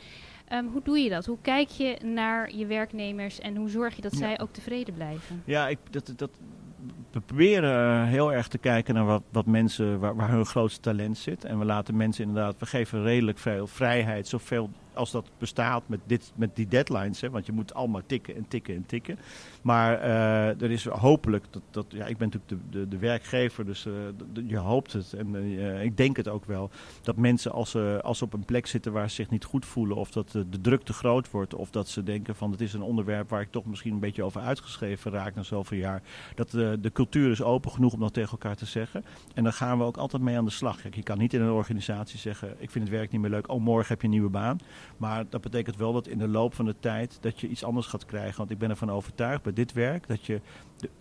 Um, 0.53 0.69
hoe 0.73 0.83
doe 0.83 0.99
je 0.99 1.11
dat? 1.11 1.27
Hoe 1.27 1.39
kijk 1.43 1.69
je 1.69 1.97
naar 2.05 2.55
je 2.55 2.67
werknemers 2.67 3.41
en 3.41 3.57
hoe 3.57 3.69
zorg 3.69 3.97
je 3.97 4.03
dat 4.03 4.13
Ja. 4.13 4.19
zij 4.19 4.41
ook 4.41 4.53
tevreden 4.53 4.95
blijven? 4.95 5.43
Ja, 5.45 5.69
ik, 5.69 5.79
dat, 5.91 6.13
dat, 6.17 6.31
we 7.11 7.21
proberen 7.21 8.03
eh, 8.03 8.09
heel 8.09 8.33
erg 8.33 8.49
te 8.49 8.59
kijken 8.59 8.95
naar 8.95 9.05
wat, 9.05 9.23
wat 9.33 9.47
mensen, 9.47 9.99
waar, 9.99 10.17
waar 10.17 10.31
hun 10.31 10.47
grootste 10.47 10.81
talent 10.81 11.19
zit. 11.19 11.45
En 11.45 11.59
we 11.59 11.65
laten 11.65 11.97
mensen 11.97 12.25
inderdaad, 12.25 12.59
we 12.59 12.67
geven 12.67 13.03
redelijk 13.03 13.39
veel 13.39 13.67
vrijheid, 13.67 14.29
zoveel 14.29 14.71
als 14.97 15.11
dat 15.11 15.31
bestaat 15.39 15.83
met, 15.87 16.01
dit, 16.07 16.33
met 16.35 16.57
die 16.57 16.69
deadlines. 16.69 17.21
Hè, 17.21 17.31
want 17.31 17.47
je 17.47 17.53
moet 17.53 17.75
allemaal 17.75 18.03
tikken 18.07 18.37
en 18.37 18.49
tikken 18.49 18.75
en 18.75 18.87
tikken. 18.87 19.19
Maar 19.63 19.99
uh, 20.01 20.63
er 20.63 20.71
is 20.71 20.85
hopelijk, 20.85 21.45
dat, 21.51 21.63
dat, 21.71 21.87
ja, 21.89 22.07
ik 22.07 22.17
ben 22.17 22.29
natuurlijk 22.29 22.71
de, 22.71 22.79
de, 22.79 22.89
de 22.89 22.99
werkgever, 22.99 23.65
dus 23.65 23.87
uh, 23.87 23.95
je 24.47 24.57
hoopt 24.57 24.93
het. 24.93 25.13
En 25.13 25.35
uh, 25.35 25.83
ik 25.83 25.97
denk 25.97 26.17
het 26.17 26.29
ook 26.29 26.45
wel. 26.45 26.71
Dat 27.03 27.17
mensen 27.17 27.53
als 27.53 27.71
ze, 27.71 28.01
als 28.03 28.23
op 28.23 28.33
een 28.33 28.45
plek 28.45 28.67
zitten 28.67 28.93
waar 28.93 29.09
ze 29.09 29.15
zich 29.15 29.31
niet 29.31 29.45
goed 29.45 29.67
voelen. 29.67 29.97
Of 29.97 30.11
dat 30.11 30.31
de 30.31 30.61
druk 30.61 30.83
te 30.83 30.93
groot 30.93 31.31
wordt. 31.31 31.55
Of 31.55 31.71
dat 31.71 31.89
ze 31.89 32.03
denken 32.03 32.37
van 32.37 32.51
het 32.51 32.61
is 32.61 32.73
een 32.73 32.83
onderwerp 32.83 33.31
waar 33.31 33.41
ik 33.41 33.51
toch 33.51 33.65
misschien 33.65 33.93
een 33.93 34.01
beetje 34.01 34.23
over 34.23 34.41
uitgeschreven 34.41 35.13
raak 35.13 35.35
na 35.35 35.43
zoveel 35.43 35.79
jaar. 35.79 36.03
Dat 36.35 36.51
de, 36.51 36.79
de 36.81 36.93
cultuur 36.93 37.31
is 37.31 37.43
open 37.43 37.71
genoeg 37.71 37.93
om 37.93 38.01
dat 38.01 38.13
tegen 38.13 38.31
elkaar 38.31 38.57
te 38.57 38.67
zeggen. 38.67 39.05
En 39.35 39.45
dan 39.45 39.53
gaan 39.53 39.79
we 39.79 39.85
ook 39.85 39.97
altijd 39.97 40.23
mee 40.23 40.37
aan 40.37 40.45
de 40.45 40.51
slag. 40.51 40.81
Kijk, 40.81 40.95
je 40.95 41.03
kan 41.03 41.19
niet 41.19 41.35
in 41.35 41.41
een 41.41 41.51
organisatie 41.51 42.19
zeggen 42.19 42.57
ik 42.59 42.71
vind 42.71 42.85
het 42.85 42.93
werk 42.93 43.11
niet 43.11 43.21
meer 43.21 43.31
leuk. 43.31 43.49
Oh, 43.49 43.61
morgen 43.61 43.89
heb 43.89 44.01
je 44.01 44.07
een 44.07 44.13
nieuwe 44.13 44.31
baan. 44.31 44.59
Maar 44.97 45.25
dat 45.29 45.41
betekent 45.41 45.77
wel 45.77 45.93
dat 45.93 46.07
in 46.09 46.19
de 46.19 46.29
loop 46.29 46.55
van 46.55 46.65
de 46.65 46.75
tijd 46.81 47.19
dat 47.21 47.41
je 47.41 47.49
iets 47.49 47.65
anders 47.65 47.87
gaat 47.87 48.05
krijgen. 48.05 48.37
Want 48.37 48.51
ik 48.51 48.59
ben 48.59 48.71
ervan 48.71 48.91
overtuigd 48.91 49.43
bij 49.43 49.53
dit 49.53 49.73
werk 49.73 50.07
dat 50.07 50.27
je 50.27 50.41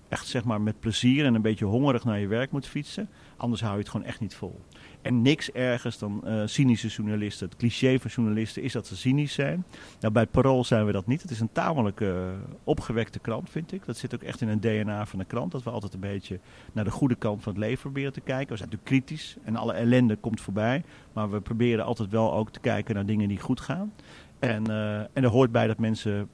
echt 0.09 0.27
zeg 0.27 0.43
maar 0.43 0.61
met 0.61 0.79
plezier 0.79 1.25
en 1.25 1.35
een 1.35 1.41
beetje 1.41 1.65
hongerig 1.65 2.03
naar 2.03 2.19
je 2.19 2.27
werk 2.27 2.51
moet 2.51 2.67
fietsen. 2.67 3.09
Anders 3.37 3.61
hou 3.61 3.73
je 3.73 3.79
het 3.79 3.89
gewoon 3.89 4.05
echt 4.05 4.19
niet 4.19 4.35
vol. 4.35 4.61
En 5.01 5.21
niks 5.21 5.51
ergers 5.51 5.97
dan 5.97 6.21
uh, 6.25 6.41
cynische 6.45 6.87
journalisten. 6.87 7.47
Het 7.47 7.57
cliché 7.57 7.99
van 7.99 8.11
journalisten 8.11 8.63
is 8.63 8.71
dat 8.71 8.87
ze 8.87 8.95
cynisch 8.95 9.33
zijn. 9.33 9.65
Nou, 9.99 10.13
bij 10.13 10.21
het 10.21 10.31
Parool 10.31 10.63
zijn 10.63 10.85
we 10.85 10.91
dat 10.91 11.07
niet. 11.07 11.21
Het 11.21 11.31
is 11.31 11.39
een 11.39 11.51
tamelijk 11.51 11.99
uh, 11.99 12.17
opgewekte 12.63 13.19
krant, 13.19 13.49
vind 13.49 13.71
ik. 13.71 13.85
Dat 13.85 13.97
zit 13.97 14.15
ook 14.15 14.21
echt 14.21 14.41
in 14.41 14.47
een 14.47 14.59
DNA 14.59 15.05
van 15.05 15.19
de 15.19 15.25
krant. 15.25 15.51
Dat 15.51 15.63
we 15.63 15.69
altijd 15.69 15.93
een 15.93 15.99
beetje 15.99 16.39
naar 16.73 16.83
de 16.83 16.91
goede 16.91 17.15
kant 17.15 17.43
van 17.43 17.53
het 17.53 17.61
leven 17.61 17.81
proberen 17.81 18.13
te 18.13 18.21
kijken. 18.21 18.49
We 18.49 18.57
zijn 18.57 18.69
natuurlijk 18.69 19.05
kritisch 19.05 19.37
en 19.43 19.55
alle 19.55 19.73
ellende 19.73 20.15
komt 20.15 20.41
voorbij. 20.41 20.83
Maar 21.13 21.31
we 21.31 21.41
proberen 21.41 21.85
altijd 21.85 22.09
wel 22.09 22.33
ook 22.33 22.51
te 22.51 22.59
kijken 22.59 22.95
naar 22.95 23.05
dingen 23.05 23.27
die 23.27 23.39
goed 23.39 23.59
gaan. 23.59 23.93
En, 24.39 24.69
uh, 24.69 24.99
en 24.99 25.23
er 25.23 25.29
hoort 25.29 25.51
bij 25.51 25.67
dat 25.67 25.79
mensen 25.79 26.29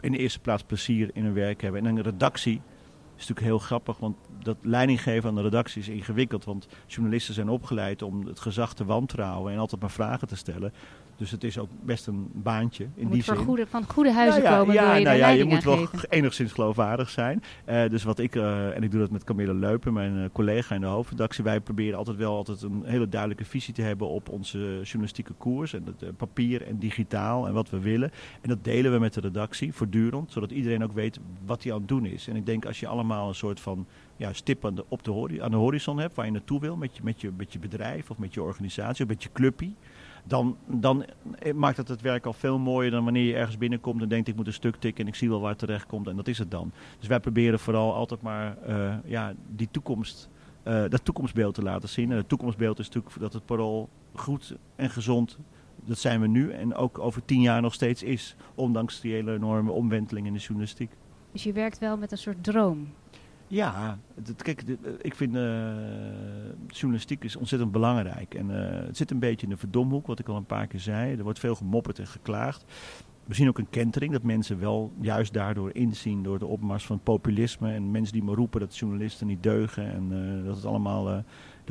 in 0.00 0.12
de 0.12 0.18
eerste 0.18 0.40
plaats 0.40 0.62
plezier 0.62 1.10
in 1.12 1.24
hun 1.24 1.34
werk 1.34 1.62
hebben. 1.62 1.86
En 1.86 1.96
een 1.96 2.02
redactie 2.02 2.60
is 3.20 3.28
natuurlijk 3.28 3.46
heel 3.46 3.66
grappig, 3.66 3.98
want 3.98 4.16
dat 4.42 4.56
leidinggeven 4.62 5.28
aan 5.28 5.34
de 5.34 5.42
redactie 5.42 5.80
is 5.80 5.88
ingewikkeld. 5.88 6.44
Want 6.44 6.68
journalisten 6.86 7.34
zijn 7.34 7.48
opgeleid 7.48 8.02
om 8.02 8.26
het 8.26 8.40
gezag 8.40 8.74
te 8.74 8.84
wantrouwen 8.84 9.52
en 9.52 9.58
altijd 9.58 9.80
maar 9.80 9.90
vragen 9.90 10.28
te 10.28 10.36
stellen. 10.36 10.72
Dus 11.20 11.30
het 11.30 11.44
is 11.44 11.58
ook 11.58 11.68
best 11.82 12.06
een 12.06 12.30
baantje 12.32 12.86
in 12.94 13.08
die 13.08 13.22
zin. 13.22 13.36
Goede, 13.36 13.66
van 13.66 13.84
goede 13.84 14.12
huizen 14.12 14.42
nou 14.42 14.54
ja, 14.54 14.58
komen, 14.58 14.74
ja, 14.74 14.94
je 14.94 15.04
nou 15.04 15.16
ja, 15.16 15.28
je 15.28 15.44
moet 15.44 15.64
wel 15.64 15.76
geven. 15.76 16.10
enigszins 16.10 16.52
geloofwaardig 16.52 17.10
zijn. 17.10 17.42
Uh, 17.68 17.88
dus 17.88 18.02
wat 18.02 18.18
ik, 18.18 18.34
uh, 18.34 18.76
en 18.76 18.82
ik 18.82 18.90
doe 18.90 19.00
dat 19.00 19.10
met 19.10 19.24
Camille 19.24 19.54
Leupen, 19.54 19.92
mijn 19.92 20.16
uh, 20.16 20.24
collega 20.32 20.74
in 20.74 20.80
de 20.80 20.86
hoofdredactie. 20.86 21.44
Wij 21.44 21.60
proberen 21.60 21.98
altijd 21.98 22.16
wel 22.16 22.36
altijd 22.36 22.62
een 22.62 22.82
hele 22.84 23.08
duidelijke 23.08 23.44
visie 23.44 23.74
te 23.74 23.82
hebben 23.82 24.08
op 24.08 24.28
onze 24.28 24.58
journalistieke 24.82 25.32
koers. 25.32 25.72
En 25.72 25.84
het 25.84 26.16
papier 26.16 26.66
en 26.66 26.78
digitaal 26.78 27.46
en 27.46 27.52
wat 27.52 27.70
we 27.70 27.78
willen. 27.78 28.10
En 28.40 28.48
dat 28.48 28.64
delen 28.64 28.92
we 28.92 28.98
met 28.98 29.14
de 29.14 29.20
redactie 29.20 29.74
voortdurend, 29.74 30.32
zodat 30.32 30.50
iedereen 30.50 30.84
ook 30.84 30.92
weet 30.92 31.18
wat 31.46 31.62
hij 31.62 31.72
aan 31.72 31.78
het 31.78 31.88
doen 31.88 32.06
is. 32.06 32.28
En 32.28 32.36
ik 32.36 32.46
denk 32.46 32.66
als 32.66 32.80
je 32.80 32.86
allemaal 32.86 33.28
een 33.28 33.34
soort 33.34 33.60
van 33.60 33.86
ja, 34.16 34.32
stip 34.32 34.64
aan 34.64 34.74
de, 34.74 34.84
op 34.88 35.04
de, 35.04 35.38
aan 35.42 35.50
de 35.50 35.56
horizon 35.56 35.98
hebt 35.98 36.14
waar 36.14 36.26
je 36.26 36.32
naartoe 36.32 36.60
wil 36.60 36.76
met 36.76 36.96
je, 36.96 37.02
met, 37.04 37.20
je, 37.20 37.30
met 37.36 37.52
je 37.52 37.58
bedrijf 37.58 38.10
of 38.10 38.18
met 38.18 38.34
je 38.34 38.42
organisatie 38.42 39.04
of 39.04 39.10
met 39.10 39.22
je 39.22 39.28
clubje 39.32 39.70
dan, 40.24 40.56
dan 40.66 41.04
maakt 41.54 41.76
het 41.76 41.88
het 41.88 42.00
werk 42.00 42.26
al 42.26 42.32
veel 42.32 42.58
mooier 42.58 42.90
dan 42.90 43.04
wanneer 43.04 43.24
je 43.24 43.34
ergens 43.34 43.58
binnenkomt 43.58 44.02
en 44.02 44.08
denkt 44.08 44.28
ik 44.28 44.36
moet 44.36 44.46
een 44.46 44.52
stuk 44.52 44.76
tikken 44.76 45.04
en 45.04 45.10
ik 45.10 45.16
zie 45.16 45.28
wel 45.28 45.40
waar 45.40 45.50
het 45.50 45.58
terecht 45.58 45.86
komt 45.86 46.08
en 46.08 46.16
dat 46.16 46.28
is 46.28 46.38
het 46.38 46.50
dan. 46.50 46.72
Dus 46.98 47.08
wij 47.08 47.20
proberen 47.20 47.58
vooral 47.58 47.94
altijd 47.94 48.22
maar 48.22 48.56
uh, 48.68 48.94
ja, 49.04 49.34
die 49.56 49.68
toekomst, 49.70 50.28
uh, 50.64 50.84
dat 50.88 51.04
toekomstbeeld 51.04 51.54
te 51.54 51.62
laten 51.62 51.88
zien. 51.88 52.10
En 52.10 52.16
het 52.16 52.28
toekomstbeeld 52.28 52.78
is 52.78 52.86
natuurlijk 52.86 53.18
dat 53.20 53.32
het 53.32 53.44
parool 53.44 53.88
goed 54.14 54.56
en 54.76 54.90
gezond, 54.90 55.38
dat 55.84 55.98
zijn 55.98 56.20
we 56.20 56.26
nu 56.26 56.50
en 56.50 56.74
ook 56.74 56.98
over 56.98 57.24
tien 57.24 57.40
jaar 57.40 57.62
nog 57.62 57.74
steeds 57.74 58.02
is, 58.02 58.36
ondanks 58.54 59.00
die 59.00 59.12
hele 59.12 59.34
enorme 59.34 59.70
omwenteling 59.70 60.26
in 60.26 60.32
de 60.32 60.38
journalistiek. 60.38 60.90
Dus 61.32 61.42
je 61.42 61.52
werkt 61.52 61.78
wel 61.78 61.96
met 61.96 62.12
een 62.12 62.18
soort 62.18 62.44
droom? 62.44 62.88
Ja, 63.50 63.98
kijk, 64.36 64.62
ik 65.00 65.14
vind 65.14 65.34
uh, 65.34 65.72
journalistiek 66.66 67.24
is 67.24 67.36
ontzettend 67.36 67.72
belangrijk. 67.72 68.34
En 68.34 68.50
uh, 68.50 68.86
het 68.86 68.96
zit 68.96 69.10
een 69.10 69.18
beetje 69.18 69.46
in 69.46 69.52
de 69.52 69.58
verdomhoek, 69.58 70.06
wat 70.06 70.18
ik 70.18 70.28
al 70.28 70.36
een 70.36 70.44
paar 70.44 70.66
keer 70.66 70.80
zei. 70.80 71.16
Er 71.16 71.22
wordt 71.22 71.38
veel 71.38 71.54
gemopperd 71.54 71.98
en 71.98 72.06
geklaagd. 72.06 72.64
We 73.24 73.34
zien 73.34 73.48
ook 73.48 73.58
een 73.58 73.70
kentering, 73.70 74.12
dat 74.12 74.22
mensen 74.22 74.60
wel 74.60 74.92
juist 75.00 75.32
daardoor 75.32 75.74
inzien 75.74 76.22
door 76.22 76.38
de 76.38 76.46
opmars 76.46 76.86
van 76.86 77.00
populisme. 77.02 77.72
En 77.72 77.90
mensen 77.90 78.12
die 78.12 78.22
maar 78.22 78.34
roepen 78.34 78.60
dat 78.60 78.76
journalisten 78.76 79.26
niet 79.26 79.42
deugen 79.42 79.92
en 79.92 80.08
dat 80.44 80.56
het 80.56 80.64
allemaal 80.64 81.24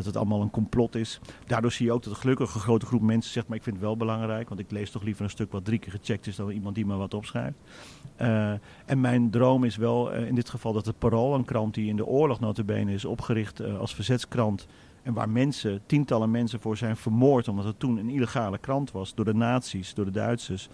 dat 0.05 0.13
het 0.13 0.17
allemaal 0.17 0.41
een 0.41 0.51
complot 0.51 0.95
is. 0.95 1.19
Daardoor 1.47 1.71
zie 1.71 1.85
je 1.85 1.91
ook 1.91 2.03
dat 2.03 2.13
een 2.13 2.19
gelukkige 2.19 2.59
grote 2.59 2.85
groep 2.85 3.01
mensen 3.01 3.31
zegt, 3.31 3.47
maar 3.47 3.57
ik 3.57 3.63
vind 3.63 3.75
het 3.75 3.85
wel 3.85 3.97
belangrijk, 3.97 4.49
want 4.49 4.61
ik 4.61 4.71
lees 4.71 4.91
toch 4.91 5.03
liever 5.03 5.23
een 5.23 5.29
stuk 5.29 5.51
wat 5.51 5.65
drie 5.65 5.79
keer 5.79 5.91
gecheckt 5.91 6.27
is 6.27 6.35
dan 6.35 6.49
iemand 6.49 6.75
die 6.75 6.85
maar 6.85 6.97
wat 6.97 7.13
opschrijft. 7.13 7.57
Uh, 8.21 8.51
en 8.85 9.01
mijn 9.01 9.29
droom 9.29 9.63
is 9.63 9.75
wel 9.75 10.15
uh, 10.15 10.27
in 10.27 10.35
dit 10.35 10.49
geval 10.49 10.73
dat 10.73 10.85
het 10.85 10.99
Parool, 10.99 11.35
een 11.35 11.45
krant 11.45 11.73
die 11.73 11.89
in 11.89 11.95
de 11.95 12.05
oorlog 12.05 12.39
notabene 12.39 12.93
is 12.93 13.05
opgericht 13.05 13.61
uh, 13.61 13.79
als 13.79 13.95
verzetskrant, 13.95 14.67
en 15.03 15.13
waar 15.13 15.29
mensen, 15.29 15.81
tientallen 15.85 16.31
mensen 16.31 16.59
voor 16.59 16.77
zijn 16.77 16.97
vermoord, 16.97 17.47
omdat 17.47 17.65
het 17.65 17.79
toen 17.79 17.97
een 17.97 18.09
illegale 18.09 18.57
krant 18.57 18.91
was, 18.91 19.15
door 19.15 19.25
de 19.25 19.33
nazi's, 19.33 19.93
door 19.93 20.05
de 20.05 20.11
Duitsers. 20.11 20.69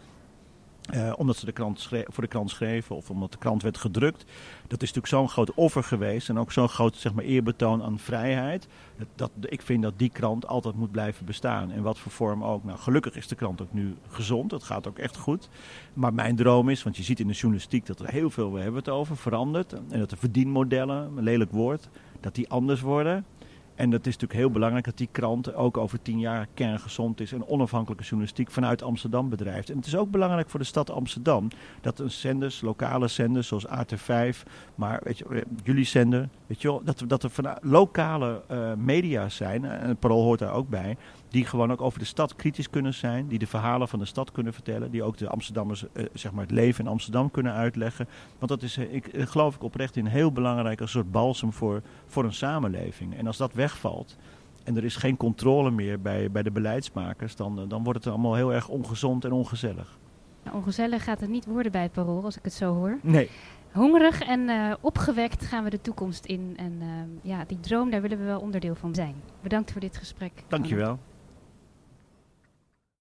Uh, 0.93 1.13
omdat 1.17 1.35
ze 1.35 1.45
de 1.45 1.51
krant 1.51 1.89
voor 2.07 2.23
de 2.23 2.29
krant 2.29 2.49
schreven 2.49 2.95
of 2.95 3.09
omdat 3.09 3.31
de 3.31 3.37
krant 3.37 3.61
werd 3.61 3.77
gedrukt. 3.77 4.25
Dat 4.67 4.81
is 4.81 4.93
natuurlijk 4.93 5.07
zo'n 5.07 5.29
groot 5.29 5.53
offer 5.53 5.83
geweest 5.83 6.29
en 6.29 6.39
ook 6.39 6.51
zo'n 6.51 6.69
groot 6.69 6.95
zeg 6.95 7.13
maar, 7.13 7.23
eerbetoon 7.23 7.83
aan 7.83 7.99
vrijheid. 7.99 8.67
Dat, 8.97 9.07
dat, 9.15 9.31
ik 9.39 9.61
vind 9.61 9.83
dat 9.83 9.93
die 9.97 10.09
krant 10.09 10.47
altijd 10.47 10.75
moet 10.75 10.91
blijven 10.91 11.25
bestaan. 11.25 11.71
In 11.71 11.81
wat 11.81 11.99
voor 11.99 12.11
vorm 12.11 12.43
ook. 12.43 12.63
Nou, 12.63 12.79
gelukkig 12.79 13.15
is 13.15 13.27
de 13.27 13.35
krant 13.35 13.61
ook 13.61 13.73
nu 13.73 13.95
gezond. 14.07 14.51
Het 14.51 14.63
gaat 14.63 14.87
ook 14.87 14.99
echt 14.99 15.17
goed. 15.17 15.49
Maar 15.93 16.13
mijn 16.13 16.35
droom 16.35 16.69
is, 16.69 16.83
want 16.83 16.97
je 16.97 17.03
ziet 17.03 17.19
in 17.19 17.27
de 17.27 17.33
journalistiek 17.33 17.85
dat 17.85 17.99
er 17.99 18.09
heel 18.09 18.29
veel, 18.29 18.53
we 18.53 18.59
hebben 18.59 18.79
het 18.79 18.89
over, 18.89 19.17
verandert. 19.17 19.73
En 19.73 19.99
dat 19.99 20.09
de 20.09 20.17
verdienmodellen, 20.17 21.17
een 21.17 21.23
lelijk 21.23 21.51
woord, 21.51 21.89
dat 22.19 22.35
die 22.35 22.49
anders 22.49 22.81
worden. 22.81 23.25
En 23.75 23.89
dat 23.89 23.99
is 23.99 24.13
natuurlijk 24.13 24.39
heel 24.39 24.51
belangrijk 24.51 24.85
dat 24.85 24.97
die 24.97 25.09
krant 25.11 25.53
ook 25.53 25.77
over 25.77 26.01
tien 26.01 26.19
jaar 26.19 26.47
kerngezond 26.53 27.19
is 27.21 27.31
en 27.31 27.47
onafhankelijke 27.47 28.03
journalistiek 28.03 28.51
vanuit 28.51 28.83
Amsterdam 28.83 29.29
bedrijft. 29.29 29.69
En 29.69 29.77
het 29.77 29.85
is 29.85 29.95
ook 29.95 30.11
belangrijk 30.11 30.49
voor 30.49 30.59
de 30.59 30.65
stad 30.65 30.89
Amsterdam 30.89 31.47
dat 31.81 31.99
een 31.99 32.11
zenders, 32.11 32.61
lokale 32.61 33.07
zenders 33.07 33.47
zoals 33.47 33.67
AT5, 33.67 34.37
maar 34.75 34.99
weet 35.03 35.17
je, 35.17 35.43
jullie 35.63 35.85
zender, 35.85 36.29
weet 36.47 36.61
je 36.61 36.67
wel, 36.67 36.81
dat, 36.83 37.03
dat 37.07 37.23
er 37.23 37.29
vanuit 37.29 37.57
lokale 37.61 38.41
uh, 38.51 38.73
media 38.73 39.29
zijn, 39.29 39.65
en 39.65 39.87
het 39.87 39.99
parool 39.99 40.23
hoort 40.23 40.39
daar 40.39 40.53
ook 40.53 40.69
bij, 40.69 40.97
die 41.29 41.45
gewoon 41.45 41.71
ook 41.71 41.81
over 41.81 41.99
de 41.99 42.05
stad 42.05 42.35
kritisch 42.35 42.69
kunnen 42.69 42.93
zijn, 42.93 43.27
die 43.27 43.39
de 43.39 43.47
verhalen 43.47 43.87
van 43.87 43.99
de 43.99 44.05
stad 44.05 44.31
kunnen 44.31 44.53
vertellen, 44.53 44.91
die 44.91 45.03
ook 45.03 45.17
de 45.17 45.29
Amsterdammers 45.29 45.83
uh, 45.93 46.05
zeg 46.13 46.31
maar 46.31 46.43
het 46.43 46.51
leven 46.51 46.85
in 46.85 46.91
Amsterdam 46.91 47.31
kunnen 47.31 47.53
uitleggen. 47.53 48.07
Want 48.37 48.51
dat 48.51 48.61
is, 48.61 48.77
ik, 48.77 49.09
geloof 49.13 49.55
ik 49.55 49.63
oprecht 49.63 49.95
in 49.95 50.05
heel 50.05 50.31
belangrijk 50.31 50.81
als 50.81 50.91
soort 50.91 51.11
balsem 51.11 51.53
voor, 51.53 51.81
voor 52.05 52.23
een 52.23 52.33
samenleving. 52.33 53.17
En 53.17 53.27
als 53.27 53.37
dat 53.37 53.53
wegvalt 53.53 54.17
en 54.63 54.77
er 54.77 54.83
is 54.83 54.95
geen 54.95 55.17
controle 55.17 55.71
meer 55.71 56.01
bij, 56.01 56.31
bij 56.31 56.43
de 56.43 56.51
beleidsmakers, 56.51 57.35
dan, 57.35 57.67
dan 57.67 57.83
wordt 57.83 58.03
het 58.03 58.13
allemaal 58.13 58.35
heel 58.35 58.53
erg 58.53 58.67
ongezond 58.67 59.25
en 59.25 59.31
ongezellig. 59.31 59.97
Nou, 60.43 60.57
ongezellig 60.57 61.03
gaat 61.03 61.19
het 61.19 61.29
niet 61.29 61.45
worden 61.45 61.71
bij 61.71 61.81
het 61.81 61.91
parool, 61.91 62.23
als 62.23 62.37
ik 62.37 62.43
het 62.43 62.53
zo 62.53 62.73
hoor. 62.73 62.97
Nee. 63.01 63.29
Hongerig 63.71 64.21
en 64.21 64.39
uh, 64.39 64.73
opgewekt 64.81 65.45
gaan 65.45 65.63
we 65.63 65.69
de 65.69 65.81
toekomst 65.81 66.25
in. 66.25 66.53
En 66.57 66.73
uh, 66.81 66.87
ja, 67.21 67.43
die 67.47 67.59
droom, 67.59 67.89
daar 67.89 68.01
willen 68.01 68.17
we 68.17 68.23
wel 68.23 68.39
onderdeel 68.39 68.75
van 68.75 68.95
zijn. 68.95 69.15
Bedankt 69.41 69.71
voor 69.71 69.81
dit 69.81 69.97
gesprek. 69.97 70.31
Dankjewel. 70.47 70.99